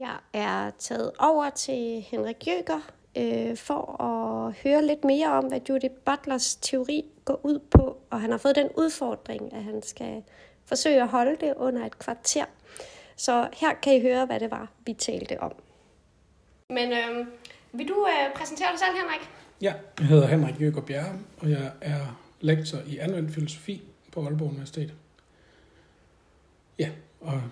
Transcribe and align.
Jeg 0.00 0.16
er 0.32 0.70
taget 0.78 1.12
over 1.18 1.50
til 1.50 2.00
Henrik 2.10 2.46
Jøger 2.46 2.92
øh, 3.16 3.56
for 3.56 4.02
at 4.02 4.52
høre 4.52 4.86
lidt 4.86 5.04
mere 5.04 5.32
om, 5.32 5.44
hvad 5.44 5.60
Judith 5.68 5.94
Butlers 5.94 6.56
teori 6.56 7.04
går 7.24 7.40
ud 7.42 7.58
på. 7.58 7.96
Og 8.10 8.20
han 8.20 8.30
har 8.30 8.38
fået 8.38 8.56
den 8.56 8.68
udfordring, 8.76 9.52
at 9.52 9.64
han 9.64 9.82
skal 9.82 10.22
forsøge 10.64 11.02
at 11.02 11.08
holde 11.08 11.36
det 11.40 11.54
under 11.56 11.86
et 11.86 11.98
kvarter. 11.98 12.44
Så 13.16 13.48
her 13.52 13.74
kan 13.74 13.96
I 13.96 14.00
høre, 14.00 14.26
hvad 14.26 14.40
det 14.40 14.50
var, 14.50 14.68
vi 14.86 14.92
talte 14.92 15.40
om. 15.40 15.52
Men 16.68 16.92
øh, 16.92 17.26
vil 17.72 17.88
du 17.88 18.06
øh, 18.06 18.34
præsentere 18.36 18.68
dig 18.70 18.78
selv, 18.78 18.96
Henrik? 18.96 19.30
Ja, 19.60 19.74
jeg 19.98 20.06
hedder 20.06 20.26
Henrik 20.26 20.60
Jøger 20.60 20.80
Bjerre, 20.80 21.18
og 21.38 21.50
jeg 21.50 21.72
er 21.80 22.20
lektor 22.40 22.78
i 22.86 22.98
anvendt 22.98 23.34
filosofi 23.34 23.82
på 24.12 24.24
Aalborg 24.24 24.48
Universitet. 24.48 24.94
Ja, 26.78 26.90
og 27.20 27.42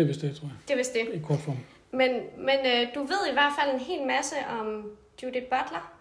det 0.00 0.04
er 0.04 0.12
vist 0.12 0.22
det, 0.22 0.36
tror 0.36 0.46
jeg. 0.46 0.56
Det 0.68 0.74
er 0.74 0.78
vist 0.78 0.94
det. 0.94 1.14
I 1.14 1.18
kort 1.18 1.38
form. 1.38 1.56
Men, 1.92 2.10
men 2.38 2.58
øh, 2.66 2.94
du 2.94 3.00
ved 3.00 3.22
i 3.30 3.32
hvert 3.32 3.52
fald 3.58 3.74
en 3.74 3.80
hel 3.80 4.06
masse 4.06 4.36
om 4.60 4.66
Judith 5.22 5.46
Butler. 5.52 5.92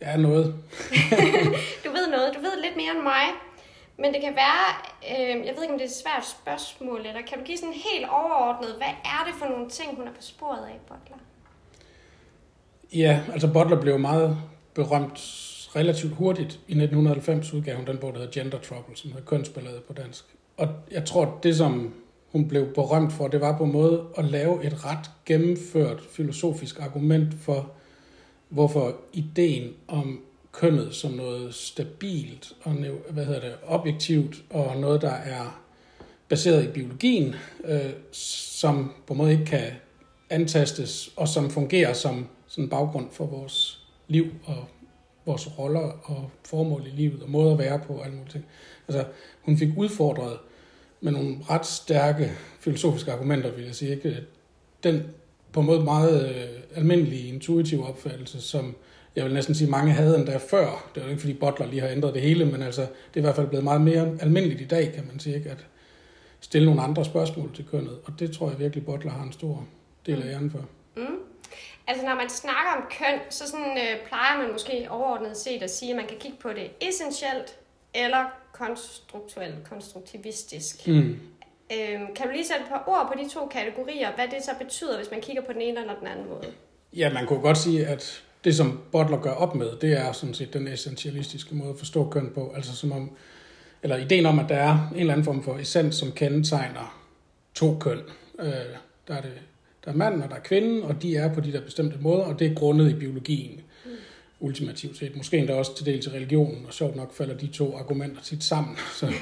Ja, 0.00 0.16
noget. 0.16 0.46
du 1.84 1.90
ved 1.96 2.06
noget. 2.10 2.34
Du 2.36 2.40
ved 2.40 2.54
lidt 2.64 2.76
mere 2.76 2.92
end 2.96 3.02
mig. 3.02 3.26
Men 3.98 4.14
det 4.14 4.20
kan 4.22 4.34
være, 4.44 4.66
øh, 5.12 5.46
jeg 5.46 5.52
ved 5.54 5.62
ikke 5.62 5.74
om 5.74 5.78
det 5.78 5.86
er 5.86 5.92
et 5.96 6.02
svært 6.04 6.26
spørgsmål, 6.26 7.00
eller 7.06 7.22
kan 7.28 7.38
du 7.38 7.44
give 7.44 7.58
sådan 7.58 7.74
helt 7.90 8.06
overordnet, 8.10 8.70
hvad 8.76 8.94
er 9.14 9.22
det 9.26 9.34
for 9.38 9.46
nogle 9.46 9.68
ting, 9.68 9.96
hun 9.96 10.06
er 10.08 10.12
på 10.12 10.22
sporet 10.22 10.64
af, 10.66 10.78
Butler? 10.88 11.18
Ja, 12.94 13.20
altså 13.32 13.52
Butler 13.52 13.80
blev 13.80 13.98
meget 13.98 14.38
berømt 14.74 15.18
relativt 15.76 16.14
hurtigt. 16.14 16.52
I 16.52 16.74
1990 16.74 17.52
udgav 17.52 17.76
hun 17.76 17.86
den 17.86 17.98
bog, 17.98 18.12
der 18.12 18.18
hedder 18.18 18.32
Gender 18.32 18.58
Trouble, 18.58 18.96
som 18.96 19.10
hedder 19.10 19.26
Kønsballade 19.26 19.80
på 19.86 19.92
dansk. 19.92 20.24
Og 20.56 20.68
jeg 20.90 21.04
tror, 21.04 21.38
det 21.42 21.56
som 21.56 21.94
hun 22.32 22.48
blev 22.48 22.74
berømt 22.74 23.12
for, 23.12 23.28
det 23.28 23.40
var 23.40 23.58
på 23.58 23.64
en 23.64 23.72
måde 23.72 24.04
at 24.18 24.24
lave 24.24 24.64
et 24.64 24.84
ret 24.84 25.10
gennemført 25.26 26.00
filosofisk 26.10 26.80
argument 26.80 27.34
for, 27.34 27.70
hvorfor 28.48 28.96
ideen 29.12 29.72
om 29.88 30.20
kønnet 30.52 30.94
som 30.94 31.10
noget 31.10 31.54
stabilt 31.54 32.52
og 32.62 32.72
hvad 33.10 33.24
hedder 33.24 33.40
det, 33.40 33.54
objektivt 33.66 34.44
og 34.50 34.76
noget, 34.76 35.02
der 35.02 35.12
er 35.12 35.62
baseret 36.28 36.64
i 36.64 36.68
biologien, 36.68 37.34
øh, 37.64 37.90
som 38.12 38.92
på 39.06 39.12
en 39.12 39.18
måde 39.18 39.32
ikke 39.32 39.44
kan 39.44 39.70
antastes, 40.30 41.10
og 41.16 41.28
som 41.28 41.50
fungerer 41.50 41.92
som 41.92 42.26
sådan 42.46 42.64
en 42.64 42.70
baggrund 42.70 43.10
for 43.10 43.26
vores 43.26 43.86
liv 44.08 44.26
og 44.44 44.64
vores 45.26 45.58
roller 45.58 46.00
og 46.02 46.30
formål 46.44 46.86
i 46.86 46.90
livet 46.90 47.22
og 47.22 47.30
måder 47.30 47.52
at 47.52 47.58
være 47.58 47.78
på 47.86 47.92
og 47.92 48.04
alle 48.04 48.16
mulige 48.16 48.32
ting. 48.32 48.44
Altså, 48.88 49.04
hun 49.42 49.56
fik 49.56 49.68
udfordret 49.76 50.38
med 51.02 51.12
nogle 51.12 51.36
ret 51.50 51.66
stærke 51.66 52.32
filosofiske 52.60 53.12
argumenter, 53.12 53.50
vil 53.50 53.64
jeg 53.64 53.74
sige. 53.74 53.90
Ikke? 53.90 54.16
Den 54.82 55.02
på 55.52 55.60
en 55.60 55.66
måde 55.66 55.84
meget 55.84 56.30
øh, 56.30 56.78
almindelige, 56.78 57.28
intuitive 57.28 57.86
opfattelse, 57.88 58.40
som 58.40 58.74
jeg 59.16 59.24
vil 59.24 59.34
næsten 59.34 59.54
sige, 59.54 59.70
mange 59.70 59.92
havde 59.92 60.18
endda 60.18 60.36
før. 60.36 60.90
Det 60.94 61.00
er 61.00 61.04
jo 61.04 61.10
ikke, 61.10 61.20
fordi 61.20 61.34
Butler 61.34 61.66
lige 61.66 61.80
har 61.80 61.88
ændret 61.88 62.14
det 62.14 62.22
hele, 62.22 62.44
men 62.44 62.62
altså, 62.62 62.80
det 62.82 63.14
er 63.14 63.18
i 63.18 63.20
hvert 63.20 63.36
fald 63.36 63.46
blevet 63.46 63.64
meget 63.64 63.80
mere 63.80 64.16
almindeligt 64.20 64.60
i 64.60 64.66
dag, 64.66 64.92
kan 64.94 65.06
man 65.06 65.20
sige, 65.20 65.36
ikke? 65.36 65.50
at 65.50 65.66
stille 66.40 66.66
nogle 66.66 66.82
andre 66.82 67.04
spørgsmål 67.04 67.54
til 67.54 67.64
kønnet. 67.70 67.98
Og 68.04 68.12
det 68.18 68.32
tror 68.32 68.50
jeg 68.50 68.58
virkelig, 68.58 68.84
Butler 68.84 69.10
har 69.10 69.22
en 69.22 69.32
stor 69.32 69.66
del 70.06 70.22
af 70.22 70.32
æren 70.32 70.50
for. 70.50 70.64
Mm. 70.96 71.18
Altså 71.86 72.06
når 72.06 72.14
man 72.14 72.28
snakker 72.28 72.70
om 72.76 72.82
køn, 72.98 73.20
så 73.30 73.48
sådan, 73.48 73.78
øh, 73.78 74.06
plejer 74.08 74.42
man 74.42 74.52
måske 74.52 74.86
overordnet 74.90 75.36
set 75.36 75.62
at 75.62 75.70
sige, 75.70 75.90
at 75.90 75.96
man 75.96 76.06
kan 76.06 76.16
kigge 76.18 76.38
på 76.40 76.48
det 76.48 76.88
essentielt 76.88 77.56
eller 77.94 78.41
konstruktuelt, 78.52 79.54
konstruktivistisk. 79.70 80.88
Mm. 80.88 81.18
Øhm, 81.72 82.14
kan 82.14 82.26
du 82.26 82.32
lige 82.32 82.46
sætte 82.46 82.62
et 82.62 82.68
par 82.68 82.84
ord 82.86 83.12
på 83.12 83.22
de 83.22 83.28
to 83.28 83.46
kategorier, 83.46 84.14
hvad 84.14 84.24
det 84.24 84.44
så 84.44 84.50
betyder, 84.60 84.96
hvis 84.96 85.10
man 85.10 85.20
kigger 85.20 85.42
på 85.42 85.52
den 85.52 85.60
ene 85.60 85.80
eller 85.80 85.94
den 85.94 86.06
anden 86.06 86.28
måde? 86.28 86.52
Ja, 86.96 87.12
man 87.12 87.26
kunne 87.26 87.40
godt 87.40 87.58
sige, 87.58 87.86
at 87.86 88.22
det, 88.44 88.56
som 88.56 88.80
Butler 88.92 89.20
gør 89.20 89.32
op 89.32 89.54
med, 89.54 89.76
det 89.80 89.92
er 89.92 90.12
sådan 90.12 90.34
set 90.34 90.52
den 90.52 90.68
essentialistiske 90.68 91.54
måde 91.54 91.70
at 91.70 91.78
forstå 91.78 92.10
køn 92.10 92.30
på. 92.34 92.52
Altså 92.56 92.76
som 92.76 92.92
om, 92.92 93.10
eller 93.82 93.96
ideen 93.96 94.26
om, 94.26 94.38
at 94.38 94.48
der 94.48 94.56
er 94.56 94.88
en 94.92 95.00
eller 95.00 95.12
anden 95.12 95.24
form 95.24 95.42
for 95.42 95.58
essens, 95.58 95.96
som 95.96 96.12
kendetegner 96.12 97.02
to 97.54 97.76
køn. 97.80 98.00
Øh, 98.38 98.52
der 99.08 99.14
er 99.14 99.20
det 99.20 99.32
der 99.84 99.90
er 99.90 99.96
manden 99.96 100.22
og 100.22 100.28
der 100.28 100.36
er 100.36 100.40
kvinden, 100.40 100.82
og 100.82 101.02
de 101.02 101.16
er 101.16 101.34
på 101.34 101.40
de 101.40 101.52
der 101.52 101.60
bestemte 101.60 101.98
måder, 102.00 102.24
og 102.24 102.38
det 102.38 102.50
er 102.50 102.54
grundet 102.54 102.90
i 102.90 102.94
biologien 102.94 103.60
ultimativt 104.42 104.96
set. 104.96 105.16
Måske 105.16 105.38
endda 105.38 105.54
også 105.54 105.76
til 105.76 105.86
dels 105.86 106.12
religionen, 106.12 106.64
og 106.66 106.72
sjovt 106.72 106.96
nok 106.96 107.14
falder 107.14 107.36
de 107.36 107.46
to 107.46 107.76
argumenter 107.76 108.22
tit 108.22 108.44
sammen. 108.44 108.76
Så 109.00 109.12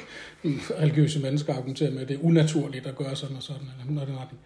religiøse 0.80 1.20
mennesker 1.20 1.54
argumenterer 1.54 1.90
med, 1.90 2.02
at 2.02 2.08
det 2.08 2.16
er 2.16 2.24
unaturligt 2.24 2.86
at 2.86 2.96
gøre 2.96 3.16
sådan 3.16 3.36
og 3.36 3.42
sådan, 3.42 3.62
eller 3.80 3.92
noget 3.94 4.08
den 4.08 4.18
retning. 4.18 4.40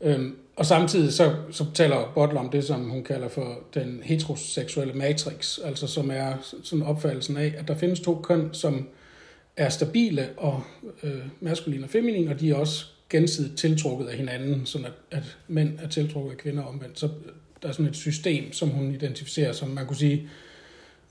Øhm, 0.00 0.36
og 0.56 0.66
samtidig 0.66 1.12
så, 1.12 1.34
så 1.50 1.64
taler 1.74 2.12
Butler 2.14 2.40
om 2.40 2.50
det, 2.50 2.64
som 2.64 2.90
hun 2.90 3.04
kalder 3.04 3.28
for 3.28 3.58
den 3.74 4.00
heteroseksuelle 4.02 4.94
matrix, 4.94 5.58
altså 5.64 5.86
som 5.86 6.10
er 6.10 6.34
sådan 6.62 6.84
opfattelsen 6.84 7.36
af, 7.36 7.54
at 7.58 7.68
der 7.68 7.74
findes 7.74 8.00
to 8.00 8.20
køn, 8.22 8.48
som 8.52 8.88
er 9.56 9.68
stabile 9.68 10.28
og 10.36 10.62
øh, 11.02 11.20
maskuline 11.40 11.84
og 11.84 11.90
feminine, 11.90 12.30
og 12.30 12.40
de 12.40 12.50
er 12.50 12.54
også 12.54 12.86
gensidigt 13.10 13.58
tiltrukket 13.58 14.06
af 14.06 14.16
hinanden, 14.16 14.66
sådan 14.66 14.86
at, 14.86 14.92
at 15.10 15.38
mænd 15.48 15.78
er 15.78 15.88
tiltrukket 15.88 16.30
af 16.30 16.36
kvinder 16.36 16.62
omvendt. 16.62 16.98
Så 16.98 17.08
der 17.64 17.70
er 17.70 17.72
sådan 17.72 17.90
et 17.90 17.96
system, 17.96 18.52
som 18.52 18.68
hun 18.68 18.94
identificerer 18.94 19.52
som, 19.52 19.68
man 19.68 19.86
kunne 19.86 19.96
sige, 19.96 20.28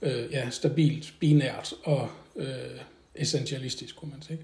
øh, 0.01 0.31
ja, 0.31 0.49
stabilt, 0.49 1.13
binært 1.19 1.73
og 1.83 2.09
øh, 2.35 2.45
essentialistisk, 3.15 3.95
kunne 3.95 4.11
man 4.11 4.21
sige. 4.21 4.39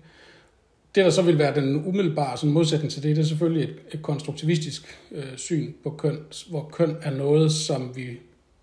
Det, 0.96 1.06
der 1.06 1.10
så 1.10 1.22
vil 1.22 1.38
være 1.38 1.56
den 1.56 1.86
umiddelbare 1.86 2.38
sådan 2.38 2.54
modsætning 2.54 2.92
til 2.92 3.04
det, 3.04 3.16
det 3.16 3.22
er 3.22 3.28
selvfølgelig 3.28 3.64
et, 3.64 3.76
et 3.92 4.02
konstruktivistisk 4.02 5.00
øh, 5.12 5.38
syn 5.38 5.74
på 5.84 5.90
køn, 5.90 6.20
hvor 6.50 6.70
køn 6.74 6.98
er 7.02 7.12
noget, 7.12 7.52
som 7.52 7.96
vi 7.96 8.08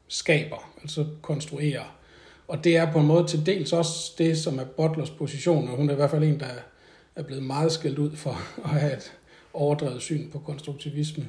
skaber, 0.09 0.73
altså 0.83 1.07
konstruerer. 1.23 1.99
Og 2.49 2.65
det 2.65 2.77
er 2.77 2.93
på 2.93 2.99
en 2.99 3.07
måde 3.07 3.27
til 3.27 3.47
dels 3.47 3.73
også 3.73 4.13
det, 4.19 4.39
som 4.39 4.59
er 4.59 4.65
Butlers 4.65 5.11
position, 5.11 5.69
og 5.69 5.77
hun 5.77 5.89
er 5.89 5.93
i 5.93 5.97
hvert 5.97 6.11
fald 6.11 6.25
en, 6.25 6.41
der 6.41 6.47
er 7.17 7.23
blevet 7.23 7.43
meget 7.43 7.73
skældt 7.73 7.99
ud 7.99 8.17
for 8.17 8.31
at 8.65 8.71
have 8.71 8.97
et 8.97 9.13
overdrevet 9.53 10.03
syn 10.03 10.31
på 10.31 10.39
konstruktivisme 10.39 11.27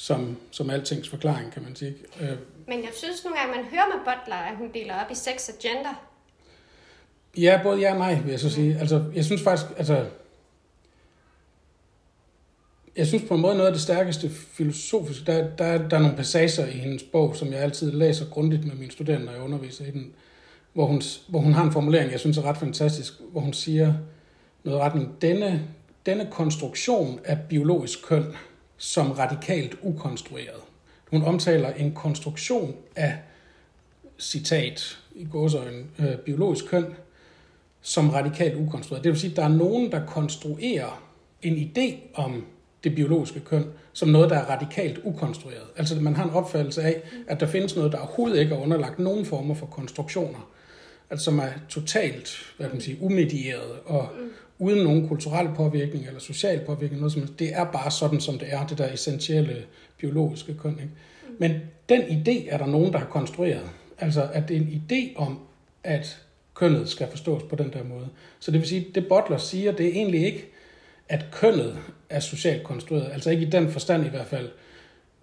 som, 0.00 0.36
som 0.50 0.70
altings 0.70 1.08
forklaring, 1.08 1.52
kan 1.52 1.62
man 1.62 1.76
sige. 1.76 1.94
Øh, 2.20 2.28
Men 2.66 2.78
jeg 2.82 2.90
synes 2.94 3.24
nogle 3.24 3.38
gange, 3.38 3.56
man 3.56 3.64
hører 3.64 3.86
med 3.86 4.04
Butler, 4.04 4.36
at 4.36 4.56
hun 4.56 4.70
deler 4.74 5.04
op 5.04 5.10
i 5.10 5.14
sex 5.14 5.48
og 5.48 5.54
gender. 5.62 6.06
Ja, 7.36 7.60
både 7.62 7.80
ja 7.80 7.92
og 7.92 7.98
nej, 7.98 8.20
vil 8.20 8.30
jeg 8.30 8.40
så 8.40 8.50
sige. 8.50 8.78
Altså, 8.78 9.04
jeg 9.14 9.24
synes 9.24 9.42
faktisk, 9.42 9.66
altså, 9.76 10.06
jeg 12.96 13.06
synes 13.06 13.24
på 13.28 13.34
en 13.34 13.40
måde 13.40 13.54
noget 13.54 13.66
af 13.66 13.72
det 13.72 13.82
stærkeste 13.82 14.30
filosofiske, 14.30 15.24
der, 15.26 15.56
der, 15.56 15.88
der 15.88 15.96
er 15.96 16.00
nogle 16.00 16.16
passager 16.16 16.66
i 16.66 16.78
hendes 16.78 17.02
bog, 17.02 17.36
som 17.36 17.52
jeg 17.52 17.60
altid 17.60 17.92
læser 17.92 18.26
grundigt 18.30 18.64
med 18.64 18.74
mine 18.74 18.90
studerende, 18.90 19.26
når 19.26 19.32
jeg 19.32 19.42
underviser 19.42 19.84
i 19.84 19.90
den, 19.90 20.12
hvor 20.72 20.86
hun, 20.86 21.02
hvor 21.28 21.40
hun 21.40 21.52
har 21.52 21.64
en 21.64 21.72
formulering, 21.72 22.12
jeg 22.12 22.20
synes 22.20 22.38
er 22.38 22.42
ret 22.42 22.58
fantastisk, 22.58 23.12
hvor 23.32 23.40
hun 23.40 23.52
siger, 23.52 23.94
noget 24.64 24.80
retning. 24.80 25.22
Denne, 25.22 25.68
denne 26.06 26.28
konstruktion 26.30 27.20
af 27.24 27.38
biologisk 27.48 28.06
køn 28.06 28.24
som 28.80 29.10
radikalt 29.12 29.76
ukonstrueret. 29.82 30.60
Hun 31.10 31.22
omtaler 31.22 31.72
en 31.72 31.94
konstruktion 31.94 32.74
af, 32.96 33.18
citat 34.18 34.98
i 35.14 35.24
gåsøjen, 35.24 35.90
øh, 35.98 36.16
biologisk 36.16 36.66
køn, 36.66 36.84
som 37.80 38.10
radikalt 38.10 38.54
ukonstrueret. 38.56 39.04
Det 39.04 39.12
vil 39.12 39.20
sige, 39.20 39.30
at 39.30 39.36
der 39.36 39.44
er 39.44 39.48
nogen, 39.48 39.92
der 39.92 40.06
konstruerer 40.06 41.02
en 41.42 41.56
idé 41.56 41.94
om 42.14 42.46
det 42.84 42.94
biologiske 42.94 43.40
køn 43.40 43.64
som 43.92 44.08
noget, 44.08 44.30
der 44.30 44.36
er 44.36 44.50
radikalt 44.50 45.00
ukonstrueret. 45.04 45.66
Altså 45.76 46.00
man 46.00 46.16
har 46.16 46.24
en 46.24 46.30
opfattelse 46.30 46.82
af, 46.82 47.02
at 47.26 47.40
der 47.40 47.46
findes 47.46 47.76
noget, 47.76 47.92
der 47.92 47.98
overhovedet 47.98 48.40
ikke 48.40 48.54
er 48.54 48.58
underlagt 48.58 48.98
nogen 48.98 49.26
former 49.26 49.54
for 49.54 49.66
konstruktioner. 49.66 50.50
Altså 51.10 51.24
som 51.24 51.38
er 51.38 51.50
totalt 51.68 52.54
hvad 52.56 52.66
kan 52.66 52.76
man 52.76 52.82
sige, 52.82 52.98
umedieret 53.00 53.80
og 53.84 54.08
uden 54.60 54.84
nogen 54.84 55.08
kulturel 55.08 55.48
påvirkning 55.56 56.06
eller 56.06 56.20
social 56.20 56.60
påvirkning. 56.66 57.00
Noget 57.00 57.12
som, 57.12 57.26
det 57.26 57.54
er 57.54 57.64
bare 57.64 57.90
sådan, 57.90 58.20
som 58.20 58.38
det 58.38 58.48
er, 58.52 58.66
det 58.66 58.78
der 58.78 58.92
essentielle 58.92 59.56
biologiske 59.98 60.54
køn. 60.54 60.72
Ikke? 60.72 60.90
Men 61.38 61.60
den 61.88 62.02
idé 62.02 62.54
er 62.54 62.58
der 62.58 62.66
nogen, 62.66 62.92
der 62.92 62.98
har 62.98 63.06
konstrueret. 63.06 63.70
Altså, 63.98 64.28
at 64.32 64.48
det 64.48 64.56
er 64.56 64.60
en 64.60 64.82
idé 64.82 65.16
om, 65.16 65.38
at 65.84 66.22
kønnet 66.54 66.88
skal 66.88 67.08
forstås 67.10 67.42
på 67.42 67.56
den 67.56 67.72
der 67.72 67.84
måde. 67.84 68.08
Så 68.40 68.50
det 68.50 68.60
vil 68.60 68.68
sige, 68.68 68.86
det 68.94 69.08
Butler 69.08 69.38
siger, 69.38 69.72
det 69.72 69.86
er 69.86 69.90
egentlig 69.90 70.24
ikke, 70.24 70.48
at 71.08 71.24
kønnet 71.32 71.78
er 72.10 72.20
socialt 72.20 72.64
konstrueret. 72.64 73.12
Altså 73.12 73.30
ikke 73.30 73.46
i 73.46 73.50
den 73.50 73.70
forstand 73.70 74.06
i 74.06 74.08
hvert 74.08 74.26
fald. 74.26 74.48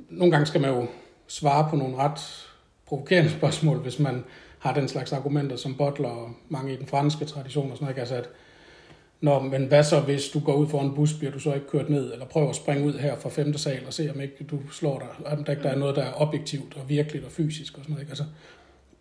Nogle 0.09 0.31
gange 0.31 0.45
skal 0.45 0.61
man 0.61 0.69
jo 0.69 0.87
svare 1.27 1.69
på 1.69 1.75
nogle 1.75 1.95
ret 1.95 2.47
provokerende 2.85 3.31
spørgsmål, 3.31 3.77
hvis 3.77 3.99
man 3.99 4.23
har 4.59 4.73
den 4.73 4.87
slags 4.87 5.13
argumenter 5.13 5.55
som 5.55 5.75
Butler 5.75 6.09
og 6.09 6.31
mange 6.49 6.73
i 6.73 6.77
den 6.77 6.87
franske 6.87 7.25
tradition 7.25 7.71
og 7.71 7.77
sådan 7.77 7.85
noget. 7.85 7.99
Altså 7.99 8.15
at 8.15 8.29
Nå, 9.21 9.39
men 9.39 9.65
hvad 9.65 9.83
så, 9.83 9.99
hvis 9.99 10.29
du 10.29 10.39
går 10.39 10.53
ud 10.53 10.67
for 10.67 10.81
en 10.81 10.95
bus, 10.95 11.13
bliver 11.13 11.31
du 11.31 11.39
så 11.39 11.53
ikke 11.53 11.67
kørt 11.67 11.89
ned, 11.89 12.13
eller 12.13 12.25
prøver 12.25 12.49
at 12.49 12.55
springe 12.55 12.85
ud 12.85 12.93
her 12.93 13.19
fra 13.19 13.29
femte 13.29 13.59
sal 13.59 13.85
og 13.85 13.93
se, 13.93 14.11
om 14.15 14.21
ikke 14.21 14.43
du 14.43 14.59
slår 14.71 14.99
dig, 14.99 15.27
om 15.31 15.43
der 15.43 15.51
ikke 15.51 15.63
der 15.63 15.69
er 15.69 15.77
noget, 15.77 15.95
der 15.95 16.03
er 16.03 16.21
objektivt 16.21 16.77
og 16.77 16.89
virkeligt 16.89 17.25
og 17.25 17.31
fysisk 17.31 17.77
og 17.77 17.83
sådan 17.83 17.93
noget. 17.93 18.01
Ikke? 18.01 18.11
Altså, 18.11 18.23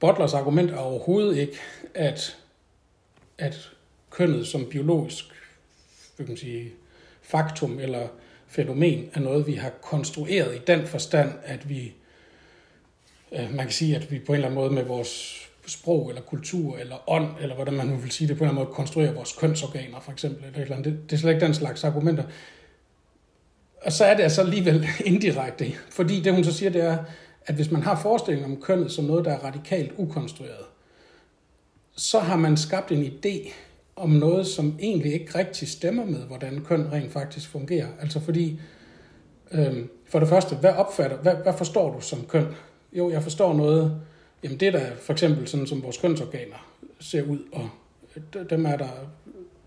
Butlers 0.00 0.34
argument 0.34 0.70
er 0.70 0.76
overhovedet 0.76 1.36
ikke, 1.36 1.58
at, 1.94 2.36
at 3.38 3.70
kønnet 4.10 4.46
som 4.46 4.66
biologisk 4.70 5.24
kan 6.16 6.28
man 6.28 6.36
sige, 6.36 6.72
faktum 7.22 7.78
eller 7.78 8.08
fænomen 8.46 9.10
er 9.14 9.20
noget, 9.20 9.46
vi 9.46 9.54
har 9.54 9.70
konstrueret 9.70 10.56
i 10.56 10.60
den 10.66 10.86
forstand, 10.86 11.32
at 11.44 11.68
vi, 11.68 11.94
man 13.32 13.58
kan 13.58 13.70
sige, 13.70 13.96
at 13.96 14.10
vi 14.10 14.18
på 14.18 14.32
en 14.32 14.34
eller 14.34 14.48
anden 14.48 14.60
måde 14.60 14.74
med 14.74 14.84
vores 14.84 15.45
sprog 15.66 16.08
eller 16.08 16.22
kultur 16.22 16.76
eller 16.76 17.10
ånd, 17.10 17.28
eller 17.40 17.54
hvordan 17.54 17.74
man 17.74 17.86
nu 17.86 17.96
vil 17.96 18.10
sige 18.10 18.28
det, 18.28 18.38
på 18.38 18.44
en 18.44 18.50
eller 18.50 18.60
anden 18.60 18.64
måde 18.66 18.74
konstruerer 18.74 19.12
vores 19.12 19.32
kønsorganer 19.32 20.00
for 20.00 20.12
eksempel. 20.12 20.44
Eller 20.44 20.58
et 20.58 20.62
eller 20.62 20.76
andet. 20.76 20.92
Det, 20.92 21.10
det 21.10 21.16
er 21.16 21.20
slet 21.20 21.32
ikke 21.32 21.46
den 21.46 21.54
slags 21.54 21.84
argumenter. 21.84 22.24
Og 23.82 23.92
så 23.92 24.04
er 24.04 24.14
det 24.14 24.22
altså 24.22 24.40
alligevel 24.40 24.86
indirekte, 25.04 25.72
fordi 25.90 26.20
det 26.20 26.34
hun 26.34 26.44
så 26.44 26.52
siger, 26.52 26.70
det 26.70 26.84
er, 26.84 26.98
at 27.46 27.54
hvis 27.54 27.70
man 27.70 27.82
har 27.82 28.00
forestilling 28.00 28.44
om 28.44 28.60
kønnet 28.60 28.92
som 28.92 29.04
noget, 29.04 29.24
der 29.24 29.30
er 29.30 29.44
radikalt 29.44 29.92
ukonstrueret, 29.96 30.64
så 31.96 32.18
har 32.18 32.36
man 32.36 32.56
skabt 32.56 32.92
en 32.92 33.04
idé 33.04 33.52
om 33.96 34.10
noget, 34.10 34.46
som 34.46 34.78
egentlig 34.80 35.12
ikke 35.12 35.38
rigtig 35.38 35.68
stemmer 35.68 36.04
med, 36.04 36.18
hvordan 36.18 36.64
køn 36.64 36.92
rent 36.92 37.12
faktisk 37.12 37.48
fungerer. 37.48 37.86
Altså 38.00 38.20
fordi, 38.20 38.60
øhm, 39.52 39.90
for 40.08 40.18
det 40.18 40.28
første, 40.28 40.56
hvad 40.56 40.72
opfatter, 40.72 41.16
hvad, 41.16 41.34
hvad 41.34 41.52
forstår 41.52 41.94
du 41.94 42.00
som 42.00 42.24
køn? 42.28 42.46
Jo, 42.92 43.10
jeg 43.10 43.22
forstår 43.22 43.54
noget, 43.54 44.00
jamen 44.42 44.60
det 44.60 44.68
er 44.68 44.72
da 44.72 44.90
for 45.00 45.12
eksempel 45.12 45.48
sådan, 45.48 45.66
som 45.66 45.82
vores 45.82 45.98
kønsorganer 45.98 46.70
ser 47.00 47.22
ud, 47.22 47.38
og 47.52 47.68
dem 48.50 48.66
er 48.66 48.76
der 48.76 48.88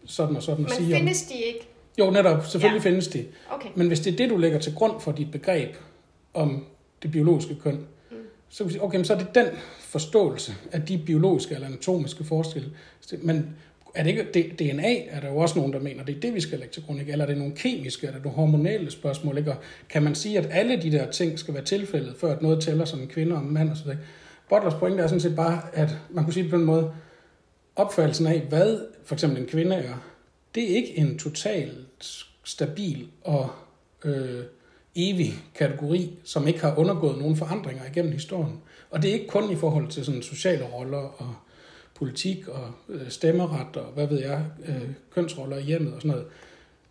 sådan 0.06 0.36
og 0.36 0.44
sådan 0.44 0.66
at 0.66 0.72
sige 0.72 0.90
Men 0.90 0.98
findes 0.98 1.22
de 1.22 1.34
ikke? 1.34 1.68
Jo, 2.00 2.12
netop, 2.12 2.46
selvfølgelig 2.46 2.84
ja. 2.84 2.90
findes 2.90 3.08
de. 3.08 3.26
Okay. 3.50 3.70
Men 3.76 3.88
hvis 3.88 4.00
det 4.00 4.14
er 4.14 4.18
det, 4.18 4.30
du 4.30 4.38
lægger 4.38 4.60
til 4.60 4.76
grund 4.76 5.02
for 5.02 5.12
dit 5.12 5.32
begreb 5.32 5.76
om 6.34 6.66
det 7.04 7.12
biologiske 7.12 7.56
køn, 7.56 7.76
mm. 7.76 8.18
så 8.50 8.58
kan 8.58 8.68
vi 8.68 8.72
sige, 8.72 8.84
okay, 8.84 8.98
men 8.98 9.06
så 9.06 9.14
er 9.14 9.18
det 9.18 9.36
den 9.36 9.48
forståelse 9.80 10.56
af 10.72 10.82
de 10.82 10.98
biologiske 10.98 11.56
eller 11.56 11.68
anatomiske 11.68 12.24
forskelle. 12.24 12.70
Men 13.22 13.56
er 13.96 14.04
det 14.04 14.36
ikke 14.36 14.56
DNA, 14.60 14.96
er 15.10 15.20
der 15.20 15.30
jo 15.30 15.38
også 15.38 15.58
nogen, 15.58 15.74
der 15.74 15.80
mener, 15.80 16.04
det 16.04 16.16
er 16.16 16.20
det, 16.20 16.34
vi 16.34 16.42
skal 16.42 16.60
lægge 16.60 16.74
til 16.74 16.84
grund, 16.84 17.00
ikke? 17.00 17.12
eller 17.12 17.26
er 17.26 17.30
det 17.30 17.38
nogle 17.38 17.56
kemiske, 17.56 18.08
eller 18.08 18.20
nogle 18.20 18.36
hormonale 18.36 18.92
spørgsmål, 18.92 19.38
ikke? 19.38 19.52
Og 19.52 19.58
kan 19.90 20.04
man 20.04 20.16
sige, 20.16 20.38
at 20.38 20.48
alle 20.52 20.82
de 20.82 20.92
der 20.92 21.12
ting 21.12 21.40
skal 21.40 21.54
være 21.54 21.64
tilfældet, 21.64 22.16
før 22.20 22.36
at 22.36 22.42
noget 22.42 22.64
tæller 22.64 22.86
som 22.86 23.02
en 23.02 23.08
kvinde 23.08 23.36
og 23.36 23.42
en 23.42 23.54
mand 23.54 23.72
osv.? 23.72 23.92
Butlers 24.50 24.74
pointe 24.74 25.04
er 25.04 25.08
sådan 25.08 25.20
set 25.20 25.36
bare, 25.36 25.62
at 25.74 25.98
man 26.10 26.24
kunne 26.24 26.34
sige 26.34 26.44
det 26.44 26.52
på 26.52 26.58
en 26.58 26.66
måde, 26.66 26.92
opfattelsen 27.76 28.28
af, 28.28 28.40
hvad 28.40 28.80
for 29.06 29.16
eksempel 29.16 29.42
en 29.42 29.48
kvinde 29.48 29.76
er, 29.76 29.94
det 30.56 30.72
er 30.72 30.76
ikke 30.76 30.98
en 30.98 31.20
totalt 31.20 32.26
stabil 32.44 33.08
og 33.24 33.50
øh, 34.06 34.44
evig 34.96 35.34
kategori, 35.56 36.20
som 36.24 36.48
ikke 36.48 36.62
har 36.62 36.76
undergået 36.78 37.18
nogen 37.18 37.36
forandringer 37.36 37.86
igennem 37.92 38.12
historien. 38.12 38.62
Og 38.92 39.02
det 39.02 39.10
er 39.10 39.14
ikke 39.14 39.28
kun 39.28 39.52
i 39.52 39.56
forhold 39.56 39.88
til 39.88 40.06
sådan 40.06 40.22
sociale 40.22 40.66
roller 40.66 40.98
og 40.98 41.36
politik 41.96 42.48
og 42.48 42.72
øh, 42.90 43.10
stemmeret 43.10 43.78
og 43.78 43.92
hvad 43.94 44.08
ved 44.08 44.20
jeg, 44.20 44.46
øh, 44.66 44.90
kønsroller 45.14 45.58
i 45.58 45.62
hjemmet 45.62 45.94
og 45.94 46.02
sådan 46.02 46.12
noget. 46.12 46.26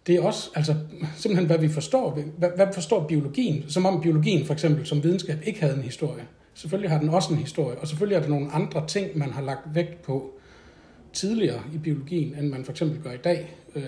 Det 0.06 0.14
er 0.14 0.22
også 0.22 0.50
altså, 0.54 0.74
simpelthen, 1.16 1.46
hvad 1.46 1.58
vi 1.58 1.68
forstår. 1.68 2.18
Hvad, 2.38 2.50
hvad 2.56 2.66
forstår 2.74 3.06
biologien? 3.06 3.64
Som 3.68 3.86
om 3.86 4.00
biologien 4.00 4.46
for 4.46 4.52
eksempel 4.52 4.86
som 4.86 5.02
videnskab 5.04 5.38
ikke 5.44 5.60
havde 5.60 5.74
en 5.74 5.82
historie. 5.82 6.26
Selvfølgelig 6.58 6.90
har 6.90 6.98
den 6.98 7.08
også 7.08 7.32
en 7.32 7.38
historie, 7.38 7.78
og 7.78 7.88
selvfølgelig 7.88 8.16
er 8.16 8.20
der 8.20 8.28
nogle 8.28 8.52
andre 8.52 8.86
ting, 8.86 9.18
man 9.18 9.32
har 9.32 9.42
lagt 9.42 9.74
vægt 9.74 10.02
på 10.02 10.30
tidligere 11.12 11.62
i 11.74 11.78
biologien, 11.78 12.34
end 12.34 12.48
man 12.48 12.64
for 12.64 12.72
eksempel 12.72 13.02
gør 13.02 13.12
i 13.12 13.16
dag. 13.16 13.56
Øh, 13.74 13.82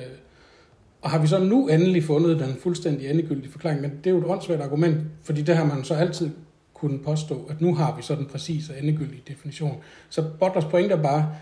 og 1.02 1.10
har 1.10 1.18
vi 1.18 1.26
så 1.26 1.38
nu 1.38 1.68
endelig 1.68 2.04
fundet 2.04 2.40
den 2.40 2.54
fuldstændig 2.54 3.10
endegyldige 3.10 3.52
forklaring, 3.52 3.80
men 3.80 3.90
det 3.90 4.06
er 4.06 4.10
jo 4.10 4.18
et 4.18 4.24
åndssvagt 4.24 4.62
argument, 4.62 4.96
fordi 5.22 5.42
det 5.42 5.56
har 5.56 5.64
man 5.64 5.84
så 5.84 5.94
altid 5.94 6.30
kunne 6.74 6.98
påstå, 6.98 7.46
at 7.50 7.60
nu 7.60 7.74
har 7.74 7.96
vi 7.96 8.02
så 8.02 8.14
den 8.14 8.26
præcise 8.26 8.78
endegyldige 8.78 9.22
definition. 9.28 9.82
Så 10.08 10.24
Butlers 10.40 10.64
pointe 10.64 10.94
er 10.94 11.02
bare, 11.02 11.34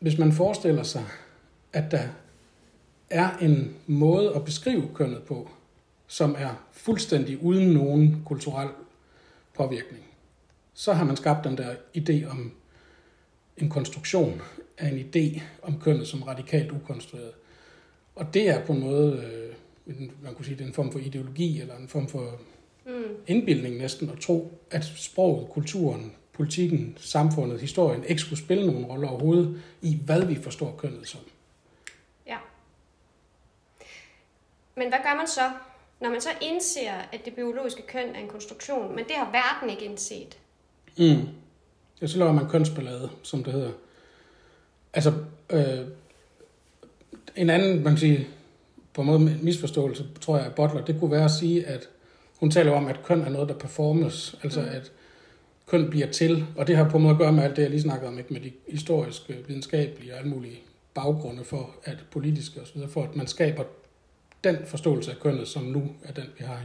hvis 0.00 0.18
man 0.18 0.32
forestiller 0.32 0.82
sig, 0.82 1.04
at 1.72 1.90
der 1.90 2.02
er 3.10 3.30
en 3.40 3.74
måde 3.86 4.34
at 4.34 4.44
beskrive 4.44 4.88
kønnet 4.94 5.22
på, 5.22 5.50
som 6.06 6.36
er 6.38 6.64
fuldstændig 6.72 7.42
uden 7.42 7.72
nogen 7.72 8.22
kulturel 8.24 8.68
påvirkning, 9.56 10.09
så 10.80 10.92
har 10.92 11.04
man 11.04 11.16
skabt 11.16 11.44
den 11.44 11.58
der 11.58 11.74
idé 11.96 12.30
om 12.30 12.52
en 13.56 13.70
konstruktion 13.70 14.42
af 14.78 14.88
en 14.88 14.98
idé 14.98 15.42
om 15.62 15.80
kønnet 15.80 16.08
som 16.08 16.22
radikalt 16.22 16.72
ukonstrueret. 16.72 17.32
Og 18.14 18.34
det 18.34 18.48
er 18.48 18.66
på 18.66 18.72
en 18.72 18.80
måde, 18.80 19.32
øh, 19.86 20.10
man 20.22 20.34
kunne 20.34 20.44
sige, 20.44 20.56
det 20.56 20.62
er 20.62 20.68
en 20.68 20.74
form 20.74 20.92
for 20.92 20.98
ideologi, 20.98 21.60
eller 21.60 21.76
en 21.76 21.88
form 21.88 22.08
for 22.08 22.40
mm. 22.86 23.16
indbildning 23.26 23.76
næsten, 23.76 24.10
at 24.10 24.18
tro, 24.20 24.58
at 24.70 24.84
sproget, 24.84 25.48
kulturen, 25.50 26.12
politikken, 26.32 26.94
samfundet, 27.00 27.60
historien 27.60 28.04
ikke 28.04 28.22
skulle 28.22 28.44
spille 28.44 28.66
nogen 28.66 28.84
rolle 28.84 29.08
overhovedet 29.08 29.62
i, 29.82 29.98
hvad 30.04 30.24
vi 30.24 30.34
forstår 30.34 30.76
kønnet 30.78 31.08
som. 31.08 31.20
Ja. 32.26 32.38
Men 34.76 34.88
hvad 34.88 34.98
gør 35.04 35.16
man 35.16 35.28
så, 35.28 35.50
når 36.00 36.10
man 36.10 36.20
så 36.20 36.30
indser, 36.40 36.92
at 37.12 37.24
det 37.24 37.34
biologiske 37.34 37.82
køn 37.86 38.14
er 38.14 38.20
en 38.20 38.28
konstruktion, 38.28 38.96
men 38.96 39.04
det 39.04 39.14
har 39.16 39.30
verden 39.30 39.70
ikke 39.70 39.84
indset? 39.84 40.38
Mm. 40.98 41.28
Ja, 42.02 42.06
så 42.06 42.18
laver 42.18 42.32
man 42.32 42.48
kønsballade, 42.48 43.10
som 43.22 43.44
det 43.44 43.52
hedder. 43.52 43.70
Altså, 44.94 45.12
øh, 45.50 45.86
en 47.36 47.50
anden, 47.50 47.74
man 47.74 47.92
kan 47.92 47.98
sige, 47.98 48.28
på 48.94 49.00
en 49.00 49.06
måde 49.06 49.38
misforståelse, 49.42 50.06
tror 50.20 50.36
jeg, 50.36 50.46
af 50.46 50.54
Butler, 50.54 50.84
det 50.84 50.96
kunne 51.00 51.10
være 51.10 51.24
at 51.24 51.30
sige, 51.30 51.66
at 51.66 51.88
hun 52.40 52.50
taler 52.50 52.72
om, 52.72 52.86
at 52.86 53.02
køn 53.04 53.20
er 53.20 53.28
noget, 53.28 53.48
der 53.48 53.54
performes, 53.54 54.36
altså 54.42 54.60
mm. 54.60 54.68
at 54.68 54.92
køn 55.66 55.90
bliver 55.90 56.06
til, 56.06 56.46
og 56.56 56.66
det 56.66 56.76
har 56.76 56.88
på 56.88 56.96
en 56.96 57.02
måde 57.02 57.12
at 57.12 57.18
gøre 57.18 57.32
med 57.32 57.44
alt 57.44 57.56
det, 57.56 57.62
jeg 57.62 57.70
lige 57.70 57.82
snakkede 57.82 58.08
om, 58.08 58.18
ikke 58.18 58.32
med 58.32 58.40
de 58.40 58.52
historiske, 58.68 59.36
videnskabelige 59.48 60.12
og 60.12 60.18
alle 60.18 60.30
mulige 60.30 60.60
baggrunde 60.94 61.44
for, 61.44 61.70
at 61.84 61.96
politiske 62.10 62.60
osv., 62.60 62.88
for 62.88 63.02
at 63.02 63.16
man 63.16 63.26
skaber 63.26 63.64
den 64.44 64.56
forståelse 64.66 65.10
af 65.10 65.20
kønnet, 65.20 65.48
som 65.48 65.62
nu 65.62 65.88
er 66.04 66.12
den, 66.12 66.24
vi 66.38 66.44
har. 66.44 66.62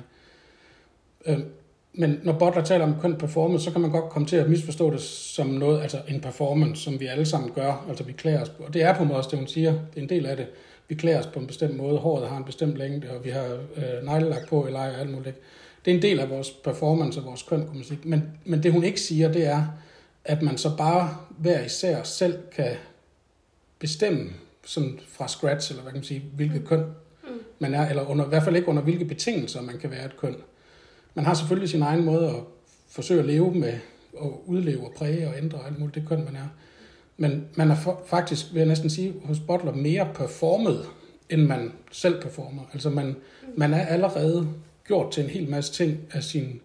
Øh, 1.26 1.40
men 1.98 2.20
når 2.24 2.34
Butler 2.34 2.64
taler 2.64 2.86
om 2.86 2.96
køn 3.02 3.16
performance, 3.16 3.66
så 3.66 3.72
kan 3.72 3.82
man 3.82 3.92
godt 3.92 4.10
komme 4.10 4.28
til 4.28 4.36
at 4.36 4.50
misforstå 4.50 4.92
det 4.92 5.02
som 5.02 5.48
noget, 5.48 5.82
altså 5.82 5.98
en 6.08 6.22
performance, 6.22 6.84
som 6.84 7.00
vi 7.00 7.06
alle 7.06 7.26
sammen 7.26 7.52
gør, 7.56 7.86
altså 7.90 8.04
vi 8.04 8.12
klæder 8.12 8.42
os 8.42 8.50
på. 8.50 8.64
Og 8.64 8.74
det 8.74 8.84
er 8.84 8.94
på 8.94 9.02
en 9.02 9.08
måde 9.08 9.18
også 9.18 9.30
det, 9.30 9.40
hun 9.40 9.48
siger, 9.48 9.72
det 9.72 9.98
er 9.98 10.02
en 10.02 10.10
del 10.10 10.26
af 10.26 10.38
det. 10.38 10.48
Vi 10.88 10.96
klæder 10.96 11.20
os 11.20 11.26
på 11.26 11.40
en 11.40 11.48
bestemt 11.48 11.78
måde, 11.78 11.98
håret 11.98 12.30
har 12.30 12.38
en 12.38 12.44
bestemt 12.44 12.78
længde, 12.78 13.10
og 13.10 13.26
vi 13.26 13.30
har 13.30 13.58
øh, 13.76 14.06
neglelagt 14.06 14.50
på 14.50 14.66
eller 14.66 14.80
og 14.80 15.00
alt 15.00 15.10
muligt. 15.10 15.36
Det 15.86 15.92
er 15.92 15.96
en 15.96 16.02
del 16.02 16.20
af 16.20 16.30
vores 16.30 16.52
performance 16.52 17.20
og 17.20 17.26
vores 17.26 17.44
køn, 17.44 17.66
kunne 17.66 17.76
man 17.76 17.84
sige. 17.84 18.00
Men, 18.04 18.24
men 18.46 18.64
det 18.64 18.72
hun 18.72 18.84
ikke 18.84 19.02
siger, 19.02 19.32
det 19.32 19.46
er, 19.46 19.64
at 20.26 20.42
man 20.42 20.58
så 20.58 20.78
bare 20.78 21.18
hver 21.38 21.66
især 21.66 22.04
selv 22.04 22.38
kan 22.56 22.76
bestemme 23.80 24.30
sådan 24.66 25.00
fra 25.08 25.28
scratch, 25.28 25.72
eller 25.72 25.84
hvad 25.84 25.92
kan 25.92 26.00
man 26.00 26.06
sige, 26.06 26.24
hvilket 26.36 26.68
køn 26.68 26.80
mm. 26.80 27.30
man 27.60 27.74
er, 27.74 27.90
eller 27.90 28.10
under, 28.10 28.26
i 28.26 28.30
hvert 28.30 28.44
fald 28.44 28.56
ikke 28.56 28.68
under 28.68 28.84
hvilke 28.84 29.06
betingelser 29.06 29.62
man 29.62 29.78
kan 29.78 29.92
være 29.92 30.06
et 30.06 30.18
køn. 30.18 30.36
Man 31.16 31.26
har 31.26 31.34
selvfølgelig 31.34 31.70
sin 31.70 31.82
egen 31.82 32.06
måde 32.06 32.30
at 32.30 32.44
forsøge 32.90 33.20
at 33.20 33.26
leve 33.26 33.54
med, 33.54 33.74
og 34.14 34.44
udleve 34.50 34.86
og 34.86 34.94
præge 34.98 35.28
og 35.28 35.38
ændre 35.38 35.66
alt 35.66 35.80
muligt, 35.80 35.96
det 35.96 36.08
køn 36.08 36.26
man 36.26 36.36
er. 36.36 36.48
Men 37.18 37.48
man 37.56 37.72
er 37.72 37.76
for, 37.76 38.04
faktisk, 38.06 38.54
vil 38.54 38.60
jeg 38.60 38.68
næsten 38.68 38.90
sige, 38.90 39.14
hos 39.24 39.40
Butler 39.40 39.74
mere 39.74 40.10
performet, 40.16 40.86
end 41.30 41.42
man 41.42 41.72
selv 41.92 42.22
performer. 42.22 42.62
Altså 42.74 42.90
man, 42.90 43.16
man 43.58 43.74
er 43.74 43.86
allerede 43.86 44.50
gjort 44.88 45.12
til 45.12 45.24
en 45.24 45.30
hel 45.30 45.50
masse 45.50 45.74
ting 45.74 46.00
af 46.12 46.24
sin 46.24 46.62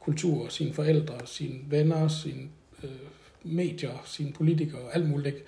kultur, 0.00 0.48
sine 0.48 0.72
forældre, 0.72 1.14
sine 1.24 1.58
venner, 1.68 2.08
sine 2.08 2.42
øh, 2.82 2.90
medier, 3.42 4.02
sine 4.04 4.32
politikere 4.32 4.80
og 4.80 4.94
alt 4.94 5.08
muligt, 5.08 5.26
ikke? 5.26 5.46